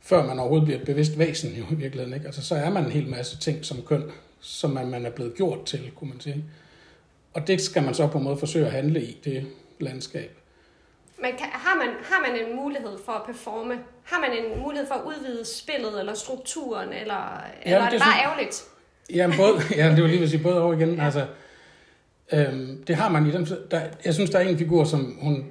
før 0.00 0.26
man 0.26 0.38
overhovedet 0.38 0.64
bliver 0.64 0.80
et 0.80 0.86
bevidst 0.86 1.18
væsen 1.18 1.50
jo, 1.50 1.64
i 1.70 1.74
virkeligheden. 1.74 2.14
Ikke? 2.14 2.26
Altså, 2.26 2.42
så 2.42 2.54
er 2.54 2.70
man 2.70 2.84
en 2.84 2.90
hel 2.90 3.08
masse 3.08 3.38
ting 3.38 3.64
som 3.64 3.82
køn, 3.82 4.02
som 4.40 4.70
man, 4.70 4.90
man 4.90 5.06
er 5.06 5.10
blevet 5.10 5.34
gjort 5.34 5.64
til, 5.64 5.90
kunne 5.94 6.10
man 6.10 6.20
sige. 6.20 6.44
Og 7.34 7.46
det 7.46 7.60
skal 7.60 7.82
man 7.82 7.94
så 7.94 8.06
på 8.06 8.18
en 8.18 8.24
måde 8.24 8.36
forsøge 8.36 8.66
at 8.66 8.72
handle 8.72 9.02
i, 9.02 9.20
det 9.24 9.46
landskab. 9.78 10.36
Men 11.22 11.30
kan, 11.38 11.46
har, 11.52 11.76
man, 11.76 11.88
har 12.02 12.26
man 12.28 12.46
en 12.46 12.56
mulighed 12.56 12.98
for 13.04 13.12
at 13.12 13.22
performe? 13.26 13.74
Har 14.04 14.20
man 14.20 14.30
en 14.32 14.62
mulighed 14.62 14.88
for 14.88 14.94
at 14.94 15.04
udvide 15.04 15.44
spillet, 15.44 16.00
eller 16.00 16.14
strukturen, 16.14 16.88
eller, 16.88 17.42
ja, 17.66 17.74
eller 17.74 17.86
er 17.86 17.90
det, 17.90 18.00
bare 18.00 18.24
ærgerligt? 18.24 18.64
Ja, 19.14 19.30
både, 19.36 19.60
ja, 19.76 19.90
det 19.90 20.02
var 20.02 20.08
lige 20.08 20.22
at 20.22 20.30
sige 20.30 20.42
både 20.42 20.62
over 20.62 20.74
igen. 20.74 20.94
Ja. 20.94 21.04
Altså, 21.04 21.26
øhm, 22.32 22.84
det 22.86 22.96
har 22.96 23.08
man 23.08 23.26
i 23.26 23.30
den... 23.30 23.48
Der, 23.70 23.80
jeg 24.04 24.14
synes, 24.14 24.30
der 24.30 24.38
er 24.38 24.48
en 24.48 24.58
figur, 24.58 24.84
som 24.84 25.18
hun 25.20 25.46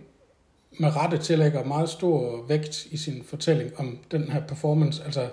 med 0.72 0.96
rette 0.96 1.18
tillægger 1.18 1.64
meget 1.64 1.90
stor 1.90 2.46
vægt 2.48 2.86
i 2.86 2.98
sin 2.98 3.24
fortælling 3.24 3.72
om 3.78 4.00
den 4.12 4.32
her 4.32 4.42
performance. 4.48 5.04
Altså, 5.06 5.30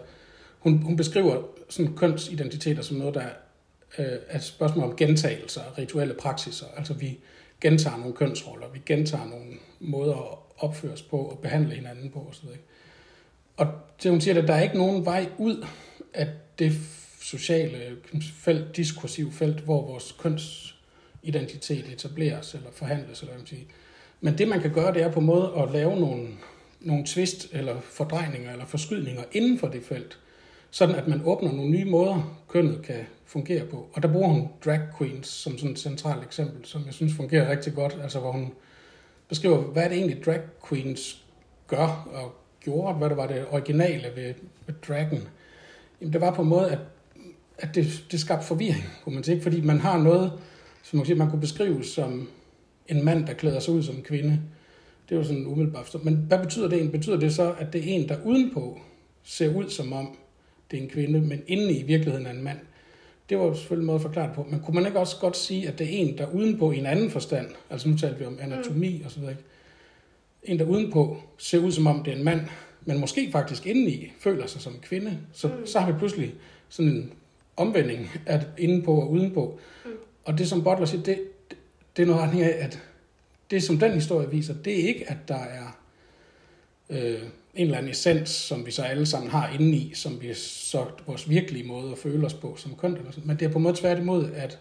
hun, 0.58 0.82
hun 0.82 0.96
beskriver 0.96 1.42
sådan 1.68 1.96
kønsidentiteter 1.96 2.82
som 2.82 2.96
noget, 2.96 3.14
der 3.14 3.26
øh, 3.98 4.06
er 4.28 4.36
et 4.36 4.44
spørgsmål 4.44 4.84
om 4.84 4.96
gentagelser 4.96 5.78
rituelle 5.78 6.14
praksiser. 6.14 6.66
Altså 6.76 6.94
vi 6.94 7.18
gentager 7.60 7.96
nogle 7.96 8.14
kønsroller, 8.14 8.68
vi 8.68 8.80
gentager 8.86 9.24
nogle 9.24 9.52
måder 9.80 10.32
at 10.32 10.38
opføre 10.58 10.92
os 10.92 11.02
på 11.02 11.18
og 11.18 11.38
behandle 11.38 11.74
hinanden 11.74 12.10
på 12.10 12.26
osv. 12.30 12.48
Og 13.56 13.66
det 14.02 14.10
hun 14.10 14.20
siger, 14.20 14.42
at 14.42 14.48
der 14.48 14.54
er 14.54 14.62
ikke 14.62 14.78
nogen 14.78 15.04
vej 15.04 15.28
ud 15.38 15.66
af 16.14 16.28
det 16.58 16.72
sociale 17.20 17.96
felt, 18.34 18.76
diskursiv 18.76 19.32
felt, 19.32 19.60
hvor 19.60 19.86
vores 19.86 20.16
kønsidentitet 20.18 21.88
etableres 21.92 22.54
eller 22.54 22.70
forhandles, 22.72 23.20
eller 23.20 23.32
hvad 23.32 23.40
man 23.40 23.46
siger. 23.46 23.64
Men 24.20 24.38
det 24.38 24.48
man 24.48 24.60
kan 24.60 24.72
gøre, 24.72 24.94
det 24.94 25.02
er 25.02 25.12
på 25.12 25.20
en 25.20 25.26
måde 25.26 25.52
at 25.58 25.70
lave 25.70 26.00
nogle, 26.00 26.28
nogle 26.80 27.06
twist 27.06 27.48
eller 27.52 27.80
fordrejninger 27.80 28.52
eller 28.52 28.66
forskydninger 28.66 29.22
inden 29.32 29.58
for 29.58 29.68
det 29.68 29.82
felt, 29.84 30.18
sådan 30.76 30.94
at 30.94 31.08
man 31.08 31.22
åbner 31.24 31.52
nogle 31.52 31.70
nye 31.70 31.84
måder, 31.84 32.36
kønnet 32.48 32.82
kan 32.82 33.06
fungere 33.24 33.66
på. 33.66 33.88
Og 33.92 34.02
der 34.02 34.12
bruger 34.12 34.28
hun 34.28 34.48
drag 34.64 34.80
queens 34.98 35.26
som 35.26 35.58
sådan 35.58 35.70
et 35.72 35.78
centralt 35.78 36.24
eksempel, 36.24 36.64
som 36.64 36.82
jeg 36.86 36.94
synes 36.94 37.14
fungerer 37.14 37.50
rigtig 37.50 37.74
godt, 37.74 37.98
altså 38.02 38.20
hvor 38.20 38.32
hun 38.32 38.52
beskriver, 39.28 39.58
hvad 39.58 39.84
er 39.84 39.88
det 39.88 39.96
egentlig 39.96 40.24
drag 40.24 40.40
queens 40.68 41.24
gør 41.66 42.08
og 42.12 42.34
gjorde, 42.60 42.94
hvad 42.98 43.08
det 43.08 43.16
var 43.16 43.26
det 43.26 43.46
originale 43.50 44.08
ved, 44.16 44.34
ved 44.66 44.74
dragen. 44.88 45.28
Jamen 46.00 46.12
det 46.12 46.20
var 46.20 46.34
på 46.34 46.42
en 46.42 46.48
måde, 46.48 46.70
at, 46.70 46.78
at 47.58 47.74
det, 47.74 48.04
det 48.10 48.20
skabte 48.20 48.46
forvirring, 48.46 48.84
kunne 49.04 49.14
man 49.14 49.24
sige, 49.24 49.42
fordi 49.42 49.60
man 49.60 49.80
har 49.80 49.98
noget, 49.98 50.32
som 50.82 50.96
man, 50.96 51.06
sige, 51.06 51.16
man 51.16 51.30
kunne 51.30 51.40
beskrive 51.40 51.84
som 51.84 52.28
en 52.88 53.04
mand, 53.04 53.26
der 53.26 53.32
klæder 53.32 53.60
sig 53.60 53.74
ud 53.74 53.82
som 53.82 53.96
en 53.96 54.02
kvinde. 54.02 54.40
Det 55.08 55.16
var 55.16 55.24
sådan 55.24 55.46
umiddelbart. 55.46 55.96
Men 56.04 56.16
hvad 56.16 56.38
betyder 56.38 56.68
det 56.68 56.76
egentlig? 56.76 57.00
Betyder 57.00 57.16
det 57.16 57.34
så, 57.34 57.54
at 57.58 57.72
det 57.72 57.80
er 57.80 57.94
en, 57.94 58.08
der 58.08 58.16
udenpå 58.24 58.80
ser 59.22 59.54
ud 59.54 59.70
som 59.70 59.92
om, 59.92 60.16
det 60.70 60.78
er 60.78 60.82
en 60.82 60.88
kvinde, 60.88 61.20
men 61.20 61.42
inde 61.46 61.72
i 61.72 61.82
virkeligheden 61.82 62.26
er 62.26 62.30
en 62.30 62.42
mand? 62.42 62.58
Det 63.28 63.38
var 63.38 63.54
selvfølgelig 63.54 63.82
en 63.82 63.86
måde 63.86 63.94
at 63.94 64.02
forklare 64.02 64.26
det 64.26 64.34
på. 64.34 64.46
Men 64.50 64.60
kunne 64.60 64.74
man 64.74 64.86
ikke 64.86 64.98
også 64.98 65.16
godt 65.20 65.36
sige, 65.36 65.68
at 65.68 65.78
det 65.78 65.86
er 65.86 65.90
en, 65.90 66.18
der 66.18 66.26
udenpå 66.26 66.72
i 66.72 66.78
en 66.78 66.86
anden 66.86 67.10
forstand, 67.10 67.48
altså 67.70 67.88
nu 67.88 67.96
talte 67.96 68.18
vi 68.18 68.24
om 68.24 68.38
anatomi 68.40 68.98
mm. 68.98 69.04
og 69.04 69.10
så 69.10 69.20
videre, 69.20 69.36
en, 70.42 70.58
der 70.58 70.64
udenpå 70.64 71.16
ser 71.38 71.58
ud 71.58 71.72
som 71.72 71.86
om 71.86 72.04
det 72.04 72.12
er 72.12 72.16
en 72.16 72.24
mand, 72.24 72.40
men 72.84 73.00
måske 73.00 73.28
faktisk 73.32 73.66
indeni 73.66 74.12
føler 74.18 74.46
sig 74.46 74.60
som 74.60 74.72
en 74.72 74.80
kvinde, 74.80 75.18
så, 75.32 75.48
mm. 75.48 75.66
så 75.66 75.80
har 75.80 75.92
vi 75.92 75.98
pludselig 75.98 76.34
sådan 76.68 76.92
en 76.92 77.12
omvending, 77.56 78.10
at 78.26 78.46
indenpå 78.58 79.00
og 79.00 79.10
udenpå. 79.10 79.58
Mm. 79.84 79.90
Og 80.24 80.38
det 80.38 80.48
som 80.48 80.64
Butler 80.64 80.86
siger, 80.86 81.02
det, 81.02 81.18
det 81.96 82.02
er 82.02 82.06
noget 82.06 82.22
retning 82.22 82.44
af, 82.44 82.64
at 82.64 82.82
det 83.50 83.62
som 83.62 83.78
den 83.78 83.92
historie 83.92 84.30
viser, 84.30 84.54
det 84.54 84.80
er 84.80 84.88
ikke, 84.88 85.10
at 85.10 85.16
der 85.28 85.38
er 85.38 85.78
øh, 86.90 87.22
en 87.56 87.64
eller 87.64 87.78
anden 87.78 87.90
essens, 87.90 88.28
som 88.28 88.66
vi 88.66 88.70
så 88.70 88.82
alle 88.82 89.06
sammen 89.06 89.30
har 89.30 89.52
indeni, 89.52 89.90
som 89.94 90.22
vi 90.22 90.34
så 90.34 90.84
vores 91.06 91.28
virkelige 91.28 91.64
måde 91.64 91.92
at 91.92 91.98
føle 91.98 92.26
os 92.26 92.34
på 92.34 92.56
som 92.56 92.76
køn, 92.76 92.98
men 93.24 93.38
det 93.38 93.46
er 93.46 93.52
på 93.52 93.58
en 93.58 93.62
måde 93.62 93.76
tværtimod, 93.76 94.30
at, 94.30 94.58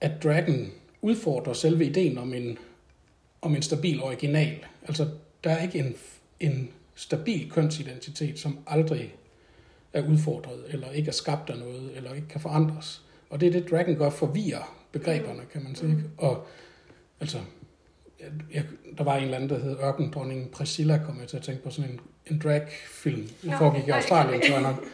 at 0.00 0.22
Dragon 0.22 0.72
udfordrer 1.02 1.52
selve 1.52 1.84
ideen 1.84 2.18
om 2.18 2.34
en, 2.34 2.58
om 3.42 3.54
en 3.56 3.62
stabil 3.62 4.02
original. 4.02 4.58
Altså, 4.88 5.08
der 5.44 5.50
er 5.50 5.62
ikke 5.62 5.78
en, 5.78 5.94
en 6.40 6.70
stabil 6.94 7.50
kønsidentitet, 7.50 8.38
som 8.38 8.58
aldrig 8.66 9.14
er 9.92 10.08
udfordret, 10.08 10.64
eller 10.68 10.90
ikke 10.90 11.08
er 11.08 11.12
skabt 11.12 11.50
af 11.50 11.58
noget, 11.58 11.96
eller 11.96 12.14
ikke 12.14 12.28
kan 12.28 12.40
forandres. 12.40 13.02
Og 13.30 13.40
det 13.40 13.48
er 13.48 13.52
det, 13.52 13.70
Dragon 13.70 13.96
gør, 13.96 14.10
forvirrer 14.10 14.76
begreberne, 14.92 15.42
kan 15.52 15.62
man 15.64 15.74
sige. 15.74 15.96
Og 16.16 16.46
altså, 17.20 17.38
jeg, 18.54 18.64
der 18.98 19.04
var 19.04 19.16
en 19.16 19.22
eller 19.22 19.36
anden, 19.36 19.50
der 19.50 19.58
hed 19.58 19.76
Ørkendronning 19.82 20.50
Priscilla, 20.50 21.00
kom 21.06 21.18
jeg 21.20 21.28
til 21.28 21.36
at 21.36 21.42
tænke 21.42 21.62
på 21.62 21.70
sådan 21.70 21.90
en, 21.90 22.00
en 22.26 22.38
drag-film. 22.44 23.28
Den 23.42 23.52
foregik 23.58 23.88
i 23.88 23.90
Australien, 23.90 24.40
tror 24.40 24.54
jeg 24.54 24.62
nok. 24.62 24.84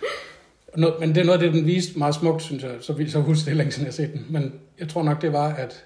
Noget, 0.77 1.01
men 1.01 1.09
det 1.09 1.19
er 1.19 1.25
noget 1.25 1.43
af 1.43 1.45
det, 1.45 1.55
den 1.55 1.67
viste 1.67 1.99
meget 1.99 2.15
smukt, 2.15 2.43
synes 2.43 2.63
jeg. 2.63 2.77
Så 2.81 2.93
vi 2.93 3.11
så 3.11 3.21
huske 3.21 3.47
det 3.51 3.57
længe 3.57 3.73
siden 3.73 3.87
jeg 3.87 3.93
har 3.93 3.93
set 3.93 4.13
den. 4.13 4.27
Men 4.31 4.61
jeg 4.79 4.89
tror 4.89 5.03
nok, 5.03 5.23
det 5.23 5.33
var, 5.33 5.55
at 5.55 5.85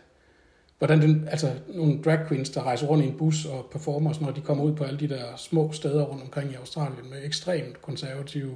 hvordan 0.78 1.02
den, 1.02 1.28
altså 1.30 1.50
nogle 1.68 2.02
drag 2.02 2.18
queens, 2.28 2.50
der 2.50 2.62
rejser 2.62 2.86
rundt 2.86 3.04
i 3.04 3.08
en 3.08 3.16
bus 3.18 3.44
og 3.44 3.68
performer, 3.72 4.14
når 4.20 4.30
de 4.30 4.40
kommer 4.40 4.64
ud 4.64 4.74
på 4.74 4.84
alle 4.84 5.00
de 5.00 5.08
der 5.08 5.24
små 5.36 5.72
steder 5.72 6.02
rundt 6.02 6.22
omkring 6.22 6.50
i 6.52 6.54
Australien 6.54 7.10
med 7.10 7.24
ekstremt 7.24 7.82
konservative 7.82 8.54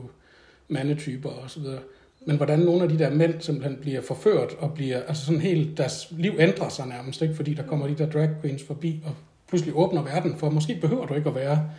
mandetyper 0.69 1.31
og 1.31 1.51
så 1.51 1.61
videre. 1.61 1.81
Men 2.27 2.37
hvordan 2.37 2.59
nogle 2.59 2.83
af 2.83 2.89
de 2.89 2.99
der 2.99 3.11
mænd 3.11 3.41
simpelthen 3.41 3.77
bliver 3.77 4.01
forført 4.01 4.55
og 4.59 4.75
bliver, 4.75 5.03
altså 5.03 5.27
sådan 5.27 5.41
helt, 5.41 5.79
deres 5.79 6.09
liv 6.11 6.33
ændrer 6.39 6.69
sig 6.69 6.87
nærmest, 6.87 7.23
ikke? 7.23 7.35
fordi 7.35 7.55
der 7.55 7.63
kommer 7.63 7.87
de 7.87 7.99
der 7.99 8.11
drag 8.11 8.31
queens 8.41 8.63
forbi 8.67 9.03
og 9.07 9.15
pludselig 9.49 9.75
åbner 9.77 10.03
verden, 10.03 10.37
for 10.39 10.51
måske 10.51 10.79
behøver 10.81 11.07
du 11.07 11.15
ikke 11.15 11.29
at 11.29 11.35
være 11.35 11.71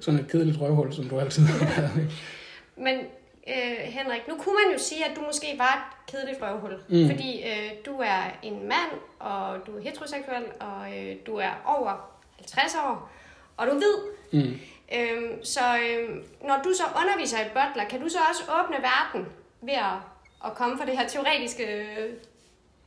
sådan 0.00 0.20
et 0.20 0.28
kedeligt 0.28 0.60
røvhul, 0.60 0.92
som 0.92 1.04
du 1.04 1.20
altid 1.20 1.42
har 1.42 1.80
været. 1.80 2.12
Men 2.76 2.98
øh, 3.48 3.78
Henrik, 3.84 4.20
nu 4.28 4.34
kunne 4.38 4.54
man 4.64 4.72
jo 4.72 4.78
sige, 4.78 5.04
at 5.04 5.16
du 5.16 5.20
måske 5.20 5.46
var 5.58 5.74
et 5.76 6.12
kedeligt 6.12 6.42
røvhul, 6.42 6.74
mm. 6.88 7.10
fordi 7.10 7.42
øh, 7.42 7.70
du 7.86 7.92
er 7.92 8.22
en 8.42 8.54
mand, 8.54 8.92
og 9.18 9.56
du 9.66 9.76
er 9.76 9.82
heteroseksuel, 9.82 10.44
og 10.60 10.98
øh, 10.98 11.16
du 11.26 11.34
er 11.36 11.52
over 11.78 11.92
50 12.38 12.74
år, 12.74 13.10
og 13.56 13.66
du 13.66 13.72
er 13.72 13.80
hvid. 13.82 13.96
Mm. 14.32 14.58
Øhm, 14.96 15.44
så 15.44 15.60
øh, 15.60 16.08
når 16.48 16.60
du 16.64 16.70
så 16.80 16.84
underviser 17.02 17.38
i 17.38 17.48
Butler, 17.48 17.88
kan 17.90 18.00
du 18.00 18.08
så 18.08 18.18
også 18.30 18.42
åbne 18.58 18.76
verden 18.90 19.26
ved 19.62 19.74
at, 19.74 19.96
at 20.44 20.54
komme 20.54 20.78
fra 20.78 20.86
det 20.86 20.98
her 20.98 21.08
teoretiske... 21.08 21.66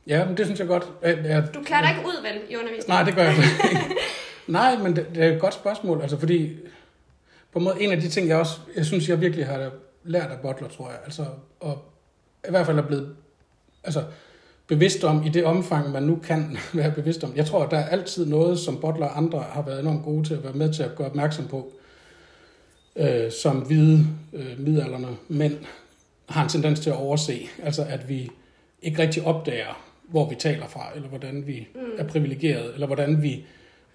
Ja, 0.06 0.24
men 0.24 0.36
det 0.36 0.46
synes 0.46 0.60
jeg 0.60 0.68
godt. 0.68 0.84
Jeg, 1.02 1.18
jeg, 1.24 1.54
du 1.54 1.62
klarer 1.62 1.82
dig 1.82 1.90
ikke 1.90 2.08
ud, 2.08 2.22
vel, 2.22 2.50
i 2.50 2.56
undervisningen? 2.56 2.88
Nej, 2.88 3.02
det 3.02 3.14
gør 3.14 3.22
jeg 3.22 3.36
ikke. 3.36 3.94
nej, 4.46 4.78
men 4.78 4.96
det, 4.96 5.06
det, 5.14 5.24
er 5.24 5.34
et 5.34 5.40
godt 5.40 5.54
spørgsmål, 5.54 6.00
altså 6.00 6.18
fordi 6.18 6.56
på 7.52 7.58
en 7.58 7.64
måde 7.64 7.82
en 7.82 7.92
af 7.92 8.00
de 8.00 8.08
ting, 8.08 8.28
jeg 8.28 8.36
også, 8.36 8.58
jeg 8.76 8.86
synes, 8.86 9.08
jeg 9.08 9.20
virkelig 9.20 9.46
har 9.46 9.70
lært 10.04 10.30
af 10.30 10.38
Butler, 10.38 10.68
tror 10.68 10.88
jeg, 10.88 10.98
altså, 11.04 11.26
og 11.60 11.84
i 12.48 12.50
hvert 12.50 12.66
fald 12.66 12.78
er 12.78 12.82
blevet, 12.82 13.16
altså, 13.84 14.04
bevidst 14.66 15.04
om 15.04 15.26
i 15.26 15.28
det 15.28 15.44
omfang, 15.44 15.90
man 15.90 16.02
nu 16.02 16.16
kan 16.16 16.58
være 16.72 16.90
bevidst 16.90 17.24
om. 17.24 17.32
Jeg 17.36 17.46
tror, 17.46 17.66
der 17.66 17.78
er 17.78 17.88
altid 17.88 18.26
noget, 18.26 18.58
som 18.58 18.80
Butler 18.80 19.06
og 19.06 19.18
andre 19.18 19.40
har 19.40 19.62
været 19.62 19.80
enormt 19.80 20.04
gode 20.04 20.24
til 20.24 20.34
at 20.34 20.44
være 20.44 20.52
med 20.52 20.72
til 20.72 20.82
at 20.82 20.94
gøre 20.96 21.06
opmærksom 21.06 21.48
på, 21.48 21.72
øh, 22.96 23.32
som 23.42 23.56
hvide 23.56 24.06
øh, 24.32 24.60
midalderne 24.60 25.08
mænd 25.28 25.58
har 26.28 26.42
en 26.42 26.48
tendens 26.48 26.80
til 26.80 26.90
at 26.90 26.96
overse. 26.96 27.48
Altså 27.62 27.84
at 27.84 28.08
vi 28.08 28.30
ikke 28.82 29.02
rigtig 29.02 29.24
opdager, 29.24 29.84
hvor 30.08 30.28
vi 30.28 30.34
taler 30.34 30.66
fra, 30.66 30.90
eller 30.94 31.08
hvordan 31.08 31.46
vi 31.46 31.68
mm. 31.74 31.80
er 31.98 32.04
privilegeret, 32.04 32.74
eller 32.74 32.86
hvordan 32.86 33.22
vi 33.22 33.44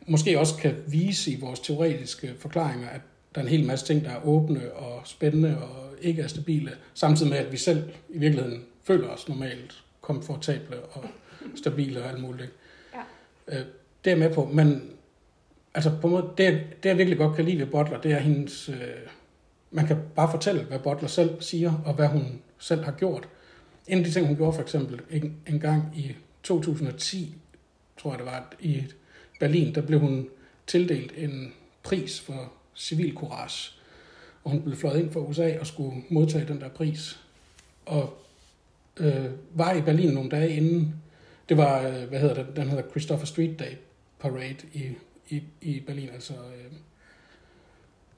måske 0.07 0.39
også 0.39 0.57
kan 0.57 0.75
vise 0.87 1.31
i 1.31 1.39
vores 1.39 1.59
teoretiske 1.59 2.33
forklaringer, 2.39 2.89
at 2.89 3.01
der 3.35 3.41
er 3.41 3.45
en 3.45 3.51
hel 3.51 3.65
masse 3.65 3.85
ting, 3.85 4.05
der 4.05 4.11
er 4.11 4.25
åbne 4.25 4.71
og 4.71 5.01
spændende 5.05 5.57
og 5.57 5.89
ikke 6.01 6.21
er 6.21 6.27
stabile, 6.27 6.71
samtidig 6.93 7.29
med, 7.29 7.37
at 7.37 7.51
vi 7.51 7.57
selv 7.57 7.83
i 8.09 8.17
virkeligheden 8.17 8.63
føler 8.83 9.07
os 9.07 9.29
normalt 9.29 9.83
komfortable 10.01 10.79
og 10.79 11.05
stabile 11.55 12.03
og 12.03 12.09
alt 12.09 12.21
muligt. 12.21 12.51
Ja. 12.93 12.99
Øh, 13.57 13.65
det 14.05 14.11
er 14.11 14.15
jeg 14.15 14.19
med 14.19 14.33
på, 14.33 14.49
men 14.53 14.81
altså 15.73 15.91
på 16.01 16.07
en 16.07 16.13
måde, 16.13 16.29
det, 16.37 16.61
det 16.83 16.89
jeg 16.89 16.97
virkelig 16.97 17.17
godt 17.17 17.35
kan 17.35 17.45
lide 17.45 17.59
ved 17.59 17.65
Butler, 17.65 18.01
det 18.01 18.11
er 18.11 18.19
hendes... 18.19 18.69
Øh, 18.69 18.75
man 19.71 19.87
kan 19.87 19.97
bare 20.15 20.31
fortælle, 20.31 20.63
hvad 20.63 20.79
Butler 20.79 21.07
selv 21.07 21.41
siger, 21.41 21.73
og 21.85 21.93
hvad 21.93 22.07
hun 22.07 22.41
selv 22.57 22.83
har 22.83 22.91
gjort. 22.91 23.29
En 23.87 23.97
af 23.97 24.03
de 24.03 24.11
ting, 24.11 24.27
hun 24.27 24.35
gjorde 24.35 24.53
for 24.53 24.61
eksempel 24.61 25.01
en, 25.09 25.35
en 25.47 25.59
gang 25.59 25.83
i 25.95 26.15
2010, 26.43 27.35
tror 27.97 28.11
jeg 28.11 28.19
det 28.19 28.25
var, 28.25 28.53
i 28.59 28.83
Berlin, 29.39 29.75
der 29.75 29.81
blev 29.81 29.99
hun 29.99 30.27
tildelt 30.67 31.13
en 31.17 31.53
pris 31.83 32.21
for 32.21 32.53
civil 32.75 33.15
courage. 33.15 33.71
Og 34.43 34.51
hun 34.51 34.61
blev 34.61 34.77
fløjet 34.77 34.99
ind 34.99 35.11
fra 35.11 35.19
USA 35.19 35.59
og 35.59 35.67
skulle 35.67 36.03
modtage 36.09 36.47
den 36.47 36.61
der 36.61 36.69
pris. 36.69 37.19
Og 37.85 38.17
øh, 38.97 39.25
var 39.53 39.73
i 39.73 39.81
Berlin 39.81 40.13
nogle 40.13 40.29
dage 40.29 40.49
inden. 40.49 40.95
Det 41.49 41.57
var, 41.57 41.87
øh, 41.87 42.03
hvad 42.03 42.19
hedder 42.19 42.35
det, 42.35 42.55
den 42.55 42.69
hedder 42.69 42.89
Christopher 42.89 43.25
Street 43.25 43.59
Day 43.59 43.73
Parade 44.19 44.57
i 44.73 44.95
i, 45.29 45.43
i 45.61 45.79
Berlin, 45.79 46.09
altså 46.09 46.33
øh, 46.33 46.71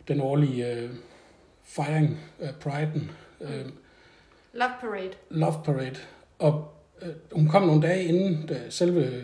den 0.08 0.22
årlige 0.22 0.74
øh, 0.74 0.90
fejring 1.64 2.20
af 2.40 2.50
Pride'en. 2.66 3.02
Øh, 3.42 3.66
Love 4.54 4.72
Parade. 4.82 5.12
Love 5.30 5.62
Parade. 5.66 6.00
Og 6.40 6.74
øh, 7.02 7.10
hun 7.32 7.48
kom 7.48 7.64
nogle 7.64 7.82
dage 7.88 8.04
inden 8.04 8.46
da 8.48 8.70
selve 8.70 9.24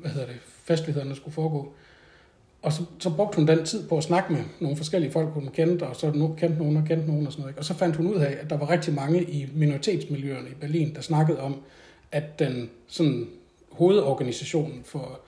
hvad 0.00 0.10
hedder 0.10 0.26
det, 0.26 0.36
festlighederne 0.64 1.16
skulle 1.16 1.34
foregå. 1.34 1.72
Og 2.62 2.72
så, 2.72 2.82
så 2.98 3.10
brugte 3.10 3.36
hun 3.36 3.46
den 3.46 3.64
tid 3.64 3.88
på 3.88 3.96
at 3.96 4.04
snakke 4.04 4.32
med 4.32 4.42
nogle 4.60 4.76
forskellige 4.76 5.12
folk, 5.12 5.28
hun 5.28 5.48
kendte, 5.52 5.86
og 5.86 5.96
så 5.96 6.10
nu 6.10 6.34
kendte 6.38 6.58
nogen 6.58 6.76
og 6.76 6.84
kendte 6.86 7.06
nogen 7.06 7.26
og 7.26 7.32
sådan 7.32 7.42
noget. 7.42 7.58
Og 7.58 7.64
så 7.64 7.74
fandt 7.74 7.96
hun 7.96 8.06
ud 8.06 8.16
af, 8.16 8.38
at 8.40 8.50
der 8.50 8.56
var 8.56 8.70
rigtig 8.70 8.94
mange 8.94 9.22
i 9.22 9.48
minoritetsmiljøerne 9.54 10.48
i 10.48 10.54
Berlin, 10.60 10.94
der 10.94 11.00
snakkede 11.00 11.40
om, 11.40 11.62
at 12.12 12.38
den 12.38 12.70
sådan, 12.86 13.28
hovedorganisationen 13.70 14.82
for 14.84 15.20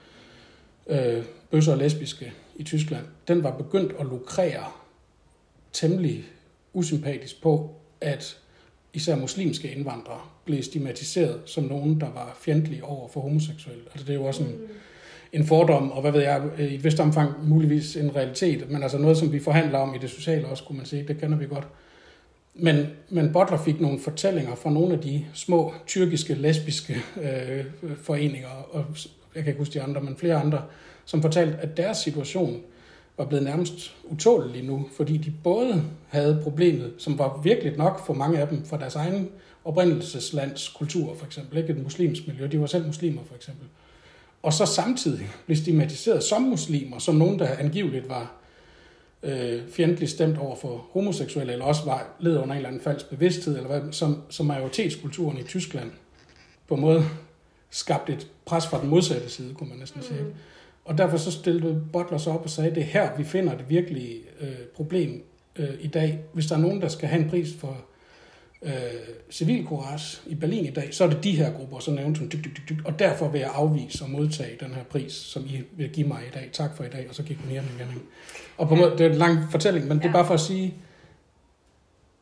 øh, 0.87 1.25
bøsser 1.51 1.73
og 1.73 1.79
lesbiske 1.79 2.33
i 2.57 2.62
Tyskland, 2.62 3.05
den 3.29 3.43
var 3.43 3.51
begyndt 3.51 3.93
at 4.01 4.07
lukrere 4.07 4.65
temmelig 5.73 6.25
usympatisk 6.73 7.43
på, 7.43 7.71
at 8.00 8.38
især 8.93 9.17
muslimske 9.17 9.71
indvandrere 9.71 10.21
blev 10.45 10.62
stigmatiseret 10.62 11.41
som 11.47 11.64
nogen, 11.64 12.00
der 12.00 12.11
var 12.12 12.37
fjendtlige 12.41 12.85
over 12.85 13.09
for 13.09 13.21
homoseksuelle. 13.21 13.83
Altså 13.85 14.07
det 14.07 14.11
er 14.11 14.19
jo 14.19 14.25
også 14.25 14.43
en, 14.43 14.49
mm. 14.49 14.69
en 15.33 15.47
fordom, 15.47 15.91
og 15.91 16.00
hvad 16.00 16.12
ved 16.12 16.21
jeg, 16.21 16.43
i 16.59 16.75
et 16.75 16.85
vist 16.85 17.00
omfang 17.00 17.49
muligvis 17.49 17.97
en 17.97 18.17
realitet, 18.17 18.71
men 18.71 18.83
altså 18.83 18.99
noget, 18.99 19.17
som 19.17 19.33
vi 19.33 19.41
forhandler 19.41 19.79
om 19.79 19.95
i 19.95 19.99
det 19.99 20.11
sociale 20.11 20.47
også, 20.47 20.64
kunne 20.64 20.76
man 20.76 20.87
sige, 20.87 21.05
det 21.09 21.21
kender 21.21 21.38
vi 21.38 21.47
godt. 21.47 21.69
Men, 22.55 22.87
men 23.09 23.33
Butler 23.33 23.62
fik 23.64 23.81
nogle 23.81 23.99
fortællinger 23.99 24.55
fra 24.55 24.71
nogle 24.71 24.95
af 24.95 25.00
de 25.00 25.26
små 25.35 25.75
tyrkiske, 25.87 26.35
lesbiske 26.35 26.97
øh, 27.23 27.64
foreninger, 27.97 28.49
og 28.71 28.85
jeg 29.35 29.45
kan 29.45 29.50
ikke 29.50 29.59
huske 29.59 29.75
de 29.75 29.83
andre, 29.83 30.00
men 30.00 30.17
flere 30.17 30.35
andre, 30.35 30.62
som 31.05 31.23
fortalte, 31.23 31.59
at 31.59 31.76
deres 31.76 31.99
situation 31.99 32.62
var 33.23 33.29
blevet 33.29 33.45
nærmest 33.45 33.95
utålelig 34.05 34.64
nu, 34.64 34.88
fordi 34.97 35.17
de 35.17 35.33
både 35.45 35.85
havde 36.09 36.41
problemet, 36.43 36.93
som 36.99 37.19
var 37.19 37.41
virkelig 37.43 37.76
nok 37.76 38.07
for 38.07 38.14
mange 38.14 38.38
af 38.38 38.49
dem, 38.49 38.64
for 38.64 38.76
deres 38.76 38.95
egen 38.95 39.29
oprindelseslands 39.64 40.69
kultur, 40.69 41.14
for 41.14 41.26
eksempel, 41.26 41.59
ikke 41.59 41.73
et 41.73 41.83
muslimsk 41.83 42.26
miljø, 42.26 42.47
de 42.47 42.61
var 42.61 42.67
selv 42.67 42.87
muslimer 42.87 43.23
for 43.26 43.35
eksempel, 43.35 43.67
og 44.43 44.52
så 44.52 44.67
samtidig 44.67 45.26
blev 45.47 45.57
stigmatiseret 45.57 46.23
som 46.23 46.43
muslimer, 46.43 46.99
som 46.99 47.14
nogen, 47.14 47.38
der 47.38 47.57
angiveligt 47.59 48.09
var 48.09 48.33
øh, 49.23 49.62
fjendtligt 49.73 50.11
stemt 50.11 50.38
over 50.38 50.57
for 50.57 50.87
homoseksuelle, 50.93 51.52
eller 51.52 51.64
også 51.64 51.85
var 51.85 52.17
led 52.21 52.37
under 52.37 52.50
en 52.50 52.57
eller 52.57 52.69
anden 52.69 52.83
falsk 52.83 53.11
bevidsthed, 53.11 53.57
eller 53.57 53.69
hvad, 53.69 53.93
som, 53.93 54.23
som 54.31 54.47
majoritetskulturen 54.47 55.38
i 55.38 55.43
Tyskland 55.43 55.91
på 56.69 56.75
en 56.75 56.81
måde 56.81 57.05
skabte 57.71 58.12
et 58.12 58.26
pres 58.45 58.67
fra 58.67 58.81
den 58.81 58.88
modsatte 58.88 59.31
side, 59.31 59.55
kunne 59.55 59.69
man 59.69 59.79
næsten 59.79 60.00
mm. 60.00 60.07
sige. 60.07 60.21
Og 60.85 60.99
derfor 60.99 61.17
så 61.17 61.33
stillede 61.33 61.85
Butler 61.93 62.19
sig 62.19 62.33
op 62.33 62.43
og 62.43 62.51
sagde, 62.51 62.75
det 62.75 62.79
er 62.79 62.87
her, 62.87 63.17
vi 63.17 63.25
finder 63.25 63.57
det 63.57 63.65
virkelige 63.69 64.21
øh, 64.41 64.49
problem 64.75 65.25
øh, 65.57 65.69
i 65.81 65.87
dag. 65.87 66.19
Hvis 66.33 66.47
der 66.47 66.57
er 66.57 66.61
nogen, 66.61 66.81
der 66.81 66.89
skal 66.89 67.09
have 67.09 67.23
en 67.23 67.31
pris 67.31 67.49
for 67.59 67.77
øh, 68.62 68.73
civilcourage 69.31 70.21
i 70.27 70.35
Berlin 70.35 70.65
i 70.65 70.71
dag, 70.71 70.95
så 70.95 71.05
er 71.05 71.09
det 71.09 71.25
de 71.25 71.37
her 71.37 71.53
grupper, 71.53 71.79
så 71.79 71.91
nævnte 71.91 72.21
hun 72.21 72.29
dyk, 72.33 72.45
dyk, 72.45 72.57
dyk, 72.57 72.69
dyk, 72.69 72.85
og 72.85 72.99
derfor 72.99 73.29
vil 73.29 73.41
jeg 73.41 73.51
afvise 73.55 74.05
at 74.05 74.11
modtage 74.11 74.57
den 74.61 74.75
her 74.75 74.85
pris, 74.85 75.12
som 75.12 75.45
I 75.47 75.62
vil 75.77 75.89
give 75.89 76.09
mig 76.09 76.23
i 76.29 76.31
dag. 76.35 76.51
Tak 76.53 76.77
for 76.77 76.85
i 76.85 76.89
dag, 76.89 77.07
og 77.09 77.15
så 77.15 77.23
gik 77.23 77.37
hun 77.37 77.51
hjem 77.51 77.65
igen. 77.79 78.03
Og 78.57 78.69
på 78.69 78.75
en 78.75 78.81
måde, 78.81 78.91
det 78.91 79.07
er 79.07 79.11
en 79.11 79.17
lang 79.17 79.39
fortælling, 79.51 79.89
men 79.89 79.99
det 79.99 80.05
er 80.05 80.12
bare 80.12 80.27
for 80.27 80.35
at 80.35 80.41
sige, 80.41 80.75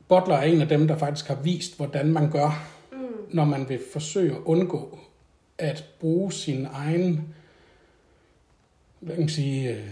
Butler 0.08 0.34
er 0.34 0.42
en 0.42 0.60
af 0.60 0.68
dem, 0.68 0.88
der 0.88 0.98
faktisk 0.98 1.28
har 1.28 1.38
vist, 1.44 1.76
hvordan 1.76 2.12
man 2.12 2.30
gør, 2.30 2.68
mm. 2.92 2.98
når 3.28 3.44
man 3.44 3.68
vil 3.68 3.80
forsøge 3.92 4.32
at 4.32 4.40
undgå 4.44 4.98
at 5.58 5.84
bruge 6.00 6.32
sin 6.32 6.66
egen 6.72 7.34
hvad 9.00 9.14
kan 9.14 9.22
man 9.22 9.28
sige, 9.28 9.70
øh, 9.70 9.88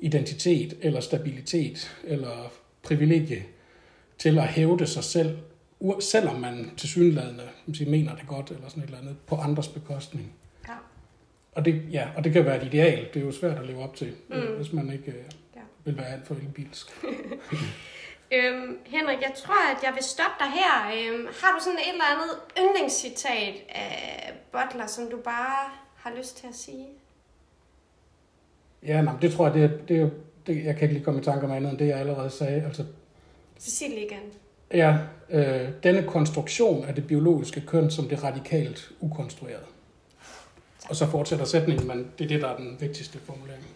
identitet 0.00 0.78
eller 0.80 1.00
stabilitet 1.00 1.96
eller 2.04 2.52
privilegie 2.82 3.44
til 4.18 4.38
at 4.38 4.48
hævde 4.48 4.86
sig 4.86 5.04
selv, 5.04 5.38
selvom 6.00 6.40
man 6.40 6.70
til 6.76 6.88
synlædende 6.88 7.48
mener 7.86 8.14
det 8.16 8.26
godt 8.26 8.50
eller 8.50 8.68
sådan 8.68 8.82
et 8.82 8.86
eller 8.86 8.98
andet, 8.98 9.16
på 9.26 9.36
andres 9.36 9.68
bekostning. 9.68 10.32
Ja. 10.68 10.74
Og 11.52 11.64
det, 11.64 11.82
ja, 11.90 12.08
og 12.16 12.24
det 12.24 12.32
kan 12.32 12.44
være 12.44 12.62
et 12.62 12.74
ideal. 12.74 13.08
Det 13.14 13.22
er 13.22 13.26
jo 13.26 13.32
svært 13.32 13.58
at 13.58 13.66
leve 13.66 13.82
op 13.82 13.96
til, 13.96 14.14
mm. 14.28 14.56
hvis 14.56 14.72
man 14.72 14.92
ikke 14.92 15.10
øh, 15.10 15.24
ja. 15.56 15.60
vil 15.84 15.96
være 15.96 16.06
alt 16.06 16.26
for 16.26 16.34
ilbilsk. 16.34 16.86
øhm, 18.36 18.78
Henrik, 18.86 19.20
jeg 19.20 19.32
tror, 19.36 19.76
at 19.76 19.82
jeg 19.82 19.92
vil 19.94 20.02
stoppe 20.02 20.36
dig 20.38 20.50
her. 20.50 20.74
Øhm, 20.94 21.26
har 21.42 21.58
du 21.58 21.64
sådan 21.64 21.78
et 21.78 21.92
eller 21.92 22.04
andet 22.04 22.30
yndlingscitat 22.58 23.54
af 23.68 24.32
Butler, 24.52 24.86
som 24.86 25.10
du 25.10 25.16
bare 25.16 25.70
har 25.96 26.12
lyst 26.18 26.36
til 26.36 26.46
at 26.46 26.54
sige? 26.54 26.86
Ja, 28.86 29.02
nej, 29.02 29.14
det 29.22 29.32
tror 29.32 29.46
jeg, 29.46 29.54
det 29.54 29.64
er, 29.64 29.68
det 29.88 30.00
er 30.00 30.08
det, 30.46 30.64
jeg 30.64 30.76
kan 30.76 30.82
ikke 30.82 30.94
lige 30.94 31.04
komme 31.04 31.20
i 31.20 31.24
tanke 31.24 31.46
om 31.46 31.52
andet 31.52 31.70
end 31.70 31.78
det, 31.78 31.88
jeg 31.88 31.98
allerede 31.98 32.30
sagde. 32.30 32.62
Altså, 32.62 32.84
Cecilie 33.60 34.06
igen. 34.06 34.18
Ja, 34.74 34.98
øh, 35.30 35.68
denne 35.82 36.02
konstruktion 36.02 36.84
af 36.84 36.94
det 36.94 37.06
biologiske 37.06 37.60
køn 37.60 37.90
som 37.90 38.08
det 38.08 38.24
radikalt 38.24 38.90
ukonstruerede. 39.00 39.64
Og 40.88 40.96
så 40.96 41.06
fortsætter 41.06 41.44
sætningen, 41.44 41.86
men 41.86 42.06
det 42.18 42.24
er 42.24 42.28
det, 42.28 42.42
der 42.42 42.48
er 42.48 42.56
den 42.56 42.76
vigtigste 42.80 43.18
formulering. 43.18 43.66